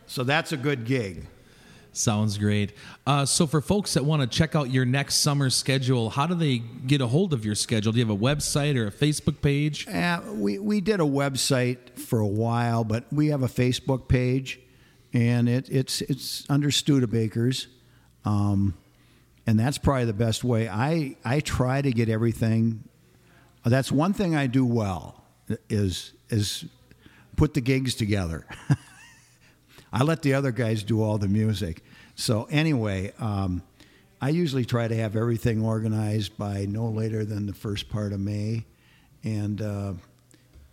so 0.06 0.24
that's 0.24 0.52
a 0.52 0.56
good 0.56 0.84
gig. 0.84 1.26
Sounds 1.92 2.38
great. 2.38 2.72
Uh, 3.05 3.24
so, 3.24 3.46
for 3.46 3.61
folks 3.61 3.94
that 3.94 4.05
want 4.05 4.22
to 4.22 4.29
check 4.29 4.55
out 4.55 4.70
your 4.70 4.85
next 4.85 5.16
summer 5.16 5.50
schedule, 5.50 6.09
how 6.09 6.26
do 6.26 6.35
they 6.35 6.59
get 6.59 7.00
a 7.00 7.07
hold 7.07 7.33
of 7.33 7.44
your 7.44 7.57
schedule? 7.57 7.92
Do 7.92 7.98
you 7.98 8.07
have 8.07 8.14
a 8.14 8.18
website 8.18 8.76
or 8.76 8.87
a 8.87 8.92
Facebook 8.92 9.42
page? 9.42 9.88
Uh, 9.88 10.20
we, 10.33 10.59
we 10.61 10.81
did 10.81 11.00
a 11.00 11.05
website 11.05 11.98
for 11.98 12.20
a 12.20 12.26
while, 12.26 12.85
but 12.85 13.05
we 13.12 13.29
have 13.29 13.42
a 13.42 13.48
Facebook 13.48 14.07
page, 14.07 14.61
and 15.12 15.48
it, 15.48 15.68
it's 15.68 16.00
it's 16.03 16.48
under 16.48 16.68
Studebakers, 16.68 17.66
um, 18.24 18.74
and 19.46 19.59
that's 19.59 19.79
probably 19.79 20.05
the 20.05 20.12
best 20.12 20.44
way. 20.44 20.68
I 20.68 21.16
I 21.24 21.40
try 21.40 21.83
to 21.83 21.90
get 21.90 22.09
everything. 22.09 22.85
That's 23.64 23.90
one 23.90 24.12
thing 24.12 24.37
I 24.37 24.46
do 24.46 24.64
well 24.64 25.24
is 25.68 26.12
is 26.29 26.66
put 27.37 27.55
the 27.55 27.61
gigs 27.61 27.96
together. 27.96 28.46
I 29.92 30.03
let 30.05 30.22
the 30.22 30.35
other 30.35 30.53
guys 30.53 30.83
do 30.83 31.03
all 31.03 31.18
the 31.18 31.29
music. 31.29 31.83
So 32.14 32.46
anyway, 32.50 33.12
um, 33.18 33.62
I 34.20 34.29
usually 34.29 34.64
try 34.64 34.87
to 34.87 34.96
have 34.96 35.16
everything 35.16 35.64
organized 35.64 36.37
by 36.37 36.66
no 36.66 36.88
later 36.88 37.24
than 37.24 37.46
the 37.46 37.55
first 37.55 37.88
part 37.88 38.12
of 38.12 38.20
May, 38.20 38.64
and 39.24 39.62
uh, 39.62 39.94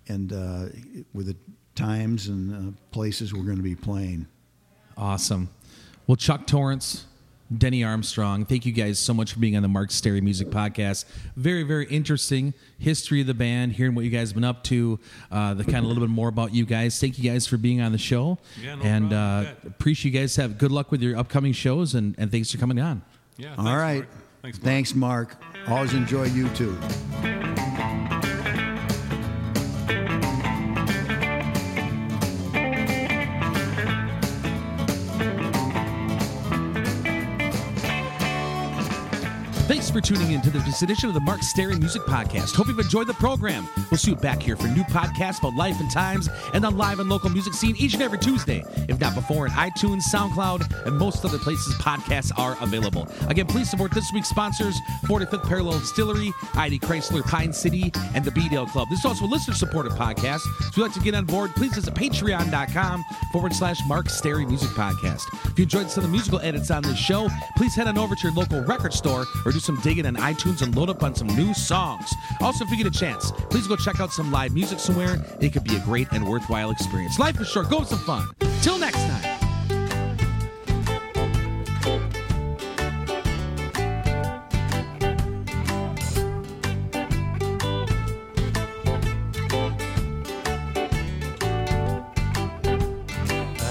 and 0.08 0.34
uh, 0.34 0.66
with 1.14 1.28
the 1.28 1.36
times 1.76 2.28
and 2.28 2.54
uh, 2.54 2.78
places 2.92 3.34
we're 3.34 3.44
going 3.44 3.58
to 3.58 3.64
be 3.64 3.76
playing. 3.76 4.28
Awesome. 4.98 5.50
Well, 6.08 6.16
Chuck 6.16 6.48
Torrance, 6.48 7.06
Denny 7.56 7.84
Armstrong, 7.84 8.44
thank 8.46 8.66
you 8.66 8.74
guys 8.74 9.00
so 9.00 9.14
much 9.14 9.32
for 9.34 9.40
being 9.40 9.56
on 9.56 9.62
the 9.62 9.70
Mark 9.70 9.90
Stary 9.92 10.20
Music 10.20 10.50
Podcast. 10.50 11.06
Very, 11.38 11.64
very 11.64 11.86
interesting 11.88 12.54
history 12.78 13.22
of 13.22 13.28
the 13.28 13.34
band, 13.34 13.72
hearing 13.72 13.96
what 13.96 14.04
you 14.04 14.12
guys 14.12 14.30
have 14.30 14.36
been 14.36 14.44
up 14.44 14.64
to, 14.66 15.00
uh, 15.32 15.54
the 15.54 15.64
kind 15.64 15.78
of 15.78 15.86
a 15.86 15.88
little 15.88 16.04
bit 16.04 16.10
more 16.10 16.28
about 16.28 16.54
you 16.54 16.66
guys. 16.66 17.00
Thank 17.00 17.18
you 17.18 17.30
guys 17.32 17.48
for 17.48 17.56
being 17.58 17.80
on 17.80 17.94
the 17.94 17.98
show. 17.98 18.38
Yeah, 18.62 18.76
no 18.76 18.82
and 18.84 19.10
problem. 19.10 19.20
uh, 19.22 19.42
You 19.64 19.70
appreciate 19.70 20.14
you 20.14 20.20
guys. 20.20 20.36
Have 20.36 20.58
good 20.58 20.72
luck 20.72 20.92
with 20.92 21.02
your 21.02 21.18
upcoming 21.18 21.54
shows, 21.54 21.96
and, 21.96 22.16
and 22.18 22.30
thanks 22.32 22.52
for 22.52 22.58
coming 22.58 22.80
on. 22.82 23.02
yeah. 23.38 23.56
All 23.58 23.64
thanks, 23.64 23.70
right. 23.80 23.96
Mark. 24.00 24.10
Thanks, 24.42 24.60
Mark. 24.60 24.64
Thanks, 24.66 24.96
Mark. 24.96 25.70
Always 25.70 25.94
enjoy 25.94 26.26
you 26.26 26.50
too. 26.50 26.78
For 39.98 40.02
tuning 40.02 40.34
in 40.34 40.42
to 40.42 40.52
this 40.52 40.84
edition 40.84 41.10
of 41.10 41.16
the 41.16 41.20
Mark 41.20 41.42
Stary 41.42 41.76
Music 41.76 42.04
Podcast. 42.04 42.56
Hope 42.56 42.68
you've 42.68 42.78
enjoyed 42.78 43.08
the 43.08 43.16
program. 43.16 43.68
We'll 43.90 43.98
see 43.98 44.12
you 44.12 44.18
back 44.18 44.40
here 44.40 44.56
for 44.56 44.68
new 44.68 44.84
podcasts 44.84 45.40
about 45.40 45.56
life 45.56 45.80
and 45.80 45.90
times 45.90 46.30
and 46.54 46.64
the 46.64 46.70
live 46.70 47.00
and 47.00 47.10
local 47.10 47.32
music 47.32 47.56
scene 47.56 47.76
each 47.78 47.96
and 47.96 48.04
every 48.04 48.20
Tuesday, 48.20 48.64
if 48.88 49.00
not 49.00 49.16
before, 49.16 49.48
in 49.48 49.52
iTunes, 49.54 50.04
SoundCloud, 50.04 50.86
and 50.86 50.96
most 50.96 51.26
other 51.26 51.40
places 51.40 51.74
podcasts 51.76 52.32
are 52.38 52.56
available. 52.62 53.08
Again, 53.28 53.48
please 53.48 53.72
support 53.72 53.92
this 53.92 54.12
week's 54.14 54.30
sponsors 54.30 54.80
45th 55.06 55.48
Parallel 55.48 55.80
Distillery, 55.80 56.32
ID 56.54 56.78
Chrysler, 56.78 57.24
Pine 57.24 57.52
City, 57.52 57.92
and 58.14 58.24
the 58.24 58.32
B-Dale 58.32 58.68
Club. 58.68 58.90
This 58.92 59.00
is 59.00 59.06
also 59.06 59.26
a 59.26 59.28
listener 59.28 59.56
supported 59.56 59.94
podcast. 59.94 60.42
If 60.68 60.78
you'd 60.78 60.84
like 60.84 60.94
to 60.94 61.00
get 61.00 61.16
on 61.16 61.26
board, 61.26 61.56
please 61.56 61.74
visit 61.74 61.96
patreon.com 61.96 63.04
forward 63.32 63.56
slash 63.56 63.80
Mark 63.88 64.10
Stary 64.10 64.46
Music 64.46 64.70
Podcast. 64.70 65.24
If 65.46 65.58
you 65.58 65.64
enjoyed 65.64 65.90
some 65.90 66.04
of 66.04 66.10
the 66.12 66.14
musical 66.14 66.40
edits 66.42 66.70
on 66.70 66.84
this 66.84 67.00
show, 67.00 67.30
please 67.56 67.74
head 67.74 67.88
on 67.88 67.98
over 67.98 68.14
to 68.14 68.28
your 68.28 68.34
local 68.34 68.62
record 68.66 68.94
store 68.94 69.26
or 69.44 69.52
do 69.52 69.60
some 69.60 69.78
digging 69.88 70.06
on 70.06 70.18
iTunes 70.18 70.62
and 70.62 70.76
load 70.76 70.90
up 70.90 71.02
on 71.02 71.16
some 71.16 71.28
new 71.28 71.54
songs. 71.54 72.14
Also, 72.42 72.66
if 72.66 72.72
you 72.72 72.76
get 72.76 72.88
a 72.88 72.92
chance, 72.92 73.32
please 73.50 73.68
go 73.68 73.78
check 73.78 74.02
out 74.02 74.12
some 74.12 74.30
live 74.34 74.54
music 74.54 74.80
somewhere. 74.80 75.16
It 75.40 75.54
could 75.54 75.64
be 75.64 75.78
a 75.78 75.80
great 75.80 76.10
and 76.12 76.28
worthwhile 76.28 76.72
experience. 76.72 77.18
Life 77.18 77.40
is 77.40 77.48
short. 77.48 77.70
Go 77.70 77.80
have 77.80 77.88
some 77.88 78.00
fun. 78.00 78.28
Till 78.62 78.78
next 78.78 78.98
time. 78.98 79.24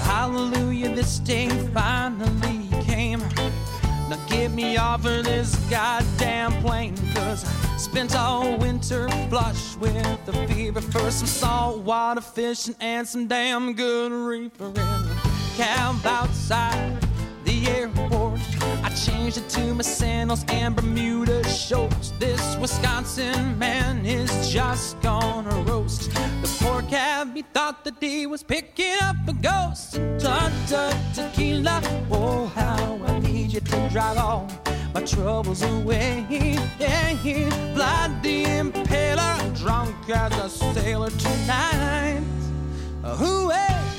Hallelujah, 0.01 0.95
this 0.95 1.19
day 1.19 1.47
finally 1.75 2.67
came. 2.85 3.19
Now 4.09 4.17
get 4.27 4.49
me 4.49 4.77
this 4.77 5.26
goddamn 5.69 6.51
plane. 6.61 6.95
Cause 7.13 7.43
I 7.45 7.77
spent 7.77 8.15
all 8.15 8.57
winter 8.57 9.07
flush 9.29 9.75
with 9.77 10.25
the 10.25 10.33
fever 10.47 10.81
for 10.81 11.11
some 11.11 11.27
saltwater 11.27 12.21
fishing 12.21 12.75
and 12.79 13.07
some 13.07 13.27
damn 13.27 13.73
good 13.73 14.11
reefer 14.11 14.69
in 14.69 14.77
a 14.77 15.19
cab 15.55 16.05
outside 16.05 16.97
the 17.43 17.67
airport. 17.67 18.39
I 18.83 18.89
changed 18.89 19.37
it 19.37 19.49
to 19.49 19.73
my 19.73 19.83
sandals 19.83 20.45
and 20.49 20.75
Bermuda 20.75 21.47
shorts. 21.47 22.11
This 22.19 22.57
Wisconsin 22.57 23.57
man 23.57 24.05
is 24.05 24.49
just 24.49 24.99
gonna 25.01 25.61
roast. 25.63 26.11
The 26.41 26.57
poor 26.59 26.81
cabbie 26.83 27.45
thought 27.53 27.83
that 27.85 27.95
he 27.99 28.27
was 28.27 28.43
picking 28.43 28.95
up 29.01 29.15
a 29.27 29.33
ghost. 29.33 29.99
Da 30.19 30.49
tequila, 31.13 31.81
oh 32.11 32.45
how 32.55 32.99
I 33.05 33.19
need 33.19 33.53
you 33.53 33.61
to 33.61 33.89
drive 33.89 34.17
all 34.17 34.47
my 34.99 35.05
troubles 35.05 35.61
away. 35.61 36.25
Yeah, 36.79 37.13
Blood 37.75 38.23
the 38.23 38.45
impaler, 38.45 39.55
drunk 39.55 39.95
as 40.09 40.33
a 40.37 40.49
sailor 40.49 41.11
tonight. 41.11 42.23
Who 43.03 43.51
loaded 43.51 43.96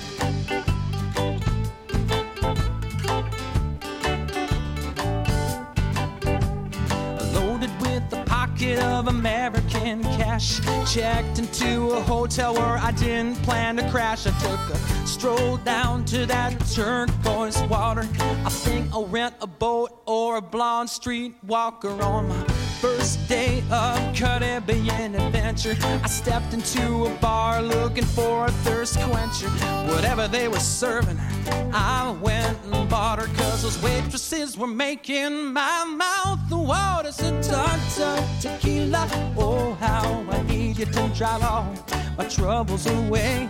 pocket 8.58 8.78
of 8.82 9.06
American 9.06 10.02
cash. 10.02 10.60
Checked 10.92 11.38
into 11.38 11.90
a 11.90 12.00
hotel 12.00 12.54
where 12.54 12.78
I 12.78 12.90
didn't 12.92 13.36
plan 13.42 13.76
to 13.76 13.88
crash. 13.90 14.26
I 14.26 14.30
took 14.40 14.60
a 14.74 15.06
stroll 15.06 15.58
down 15.58 16.04
to 16.06 16.26
that 16.26 16.58
turquoise 16.74 17.62
water. 17.64 18.06
I 18.44 18.50
think 18.50 18.92
I'll 18.92 19.06
rent 19.06 19.34
a 19.40 19.46
boat 19.46 20.02
or 20.06 20.36
a 20.36 20.42
blonde 20.42 20.90
street 20.90 21.34
walker 21.46 21.90
on 22.02 22.28
my 22.28 22.57
first 22.80 23.28
day 23.28 23.62
of 23.70 24.14
Caribbean 24.14 25.14
adventure. 25.14 25.76
I 25.80 26.06
stepped 26.08 26.54
into 26.54 27.06
a 27.06 27.10
bar 27.16 27.60
looking 27.60 28.04
for 28.04 28.46
a 28.46 28.50
thirst 28.62 28.98
quencher. 29.00 29.48
Whatever 29.92 30.28
they 30.28 30.46
were 30.48 30.60
serving, 30.60 31.18
I 31.72 32.16
went 32.20 32.56
and 32.64 32.88
bought 32.88 33.18
her. 33.18 33.26
Cause 33.36 33.62
those 33.62 33.82
waitresses 33.82 34.56
were 34.56 34.68
making 34.68 35.52
my 35.52 35.84
mouth 35.84 36.38
water. 36.50 37.10
So 37.10 37.30
ta 37.42 37.78
tequila, 38.40 39.08
oh 39.36 39.74
how 39.80 40.24
I 40.30 40.42
need 40.42 40.78
you 40.78 40.86
to 40.86 41.08
drive 41.14 41.42
all 41.42 41.74
my 42.16 42.26
troubles 42.26 42.86
away. 42.86 43.48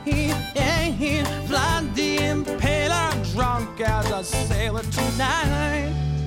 Fly 1.47 1.87
the 1.95 2.19
impaler, 2.19 3.35
drunk 3.35 3.81
as 3.81 4.11
a 4.11 4.25
sailor 4.25 4.83
tonight. 4.83 6.18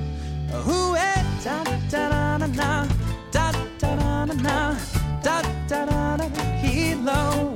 Who 0.53 0.95
it 0.95 1.25
da 1.43 1.63
da 1.63 1.77
da 1.89 2.37
na 2.37 2.47
na 2.47 2.87
da 3.31 3.51
da 3.79 3.95
da 3.95 4.25
na 4.25 4.33
na 4.33 4.77
da 5.23 5.41
da 5.67 5.85
da 5.85 6.17
da 6.17 6.25
hilo. 6.61 7.50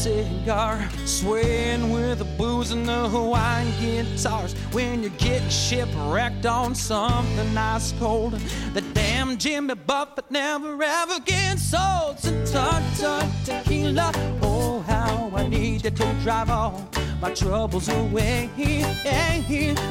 cigar, 0.00 0.80
swaying 1.04 1.90
with 1.90 2.20
the 2.20 2.24
booze 2.38 2.70
and 2.70 2.88
the 2.88 3.06
Hawaiian 3.10 3.70
guitars. 3.78 4.54
When 4.72 5.02
you're 5.02 5.18
getting 5.18 5.50
shipwrecked 5.50 6.46
on 6.46 6.74
something 6.74 7.54
ice 7.54 7.92
cold, 7.98 8.32
the 8.72 8.80
damn 8.94 9.36
Jimmy 9.36 9.74
Buffett 9.74 10.30
never 10.30 10.82
ever 10.82 11.20
gets 11.20 11.62
sold. 11.62 12.18
So 12.18 12.30
tuck, 12.46 12.82
tuck, 12.98 13.28
tequila, 13.44 14.10
oh 14.40 14.80
how 14.86 15.30
I 15.34 15.46
need 15.46 15.84
you 15.84 15.90
to 15.90 16.14
drive 16.22 16.48
all 16.48 16.88
my 17.20 17.34
troubles 17.34 17.90
away. 17.90 18.48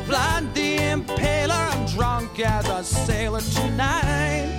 Blind 0.07 0.57
and 0.57 1.05
impaler, 1.05 1.51
I'm 1.51 1.85
drunk 1.85 2.39
as 2.39 2.67
a 2.67 2.83
sailor 2.83 3.41
tonight. 3.41 4.49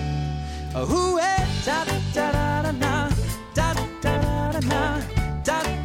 Ooh, 0.77 1.19
eh, 1.19 1.47
da 1.65 1.85
da 1.85 1.99
da 2.15 2.31
da 2.31 2.63
da 2.63 2.73
da 2.73 3.11
da 3.53 3.75
da 4.01 4.53
da 4.53 4.61
da 4.61 5.20
done. 5.43 5.80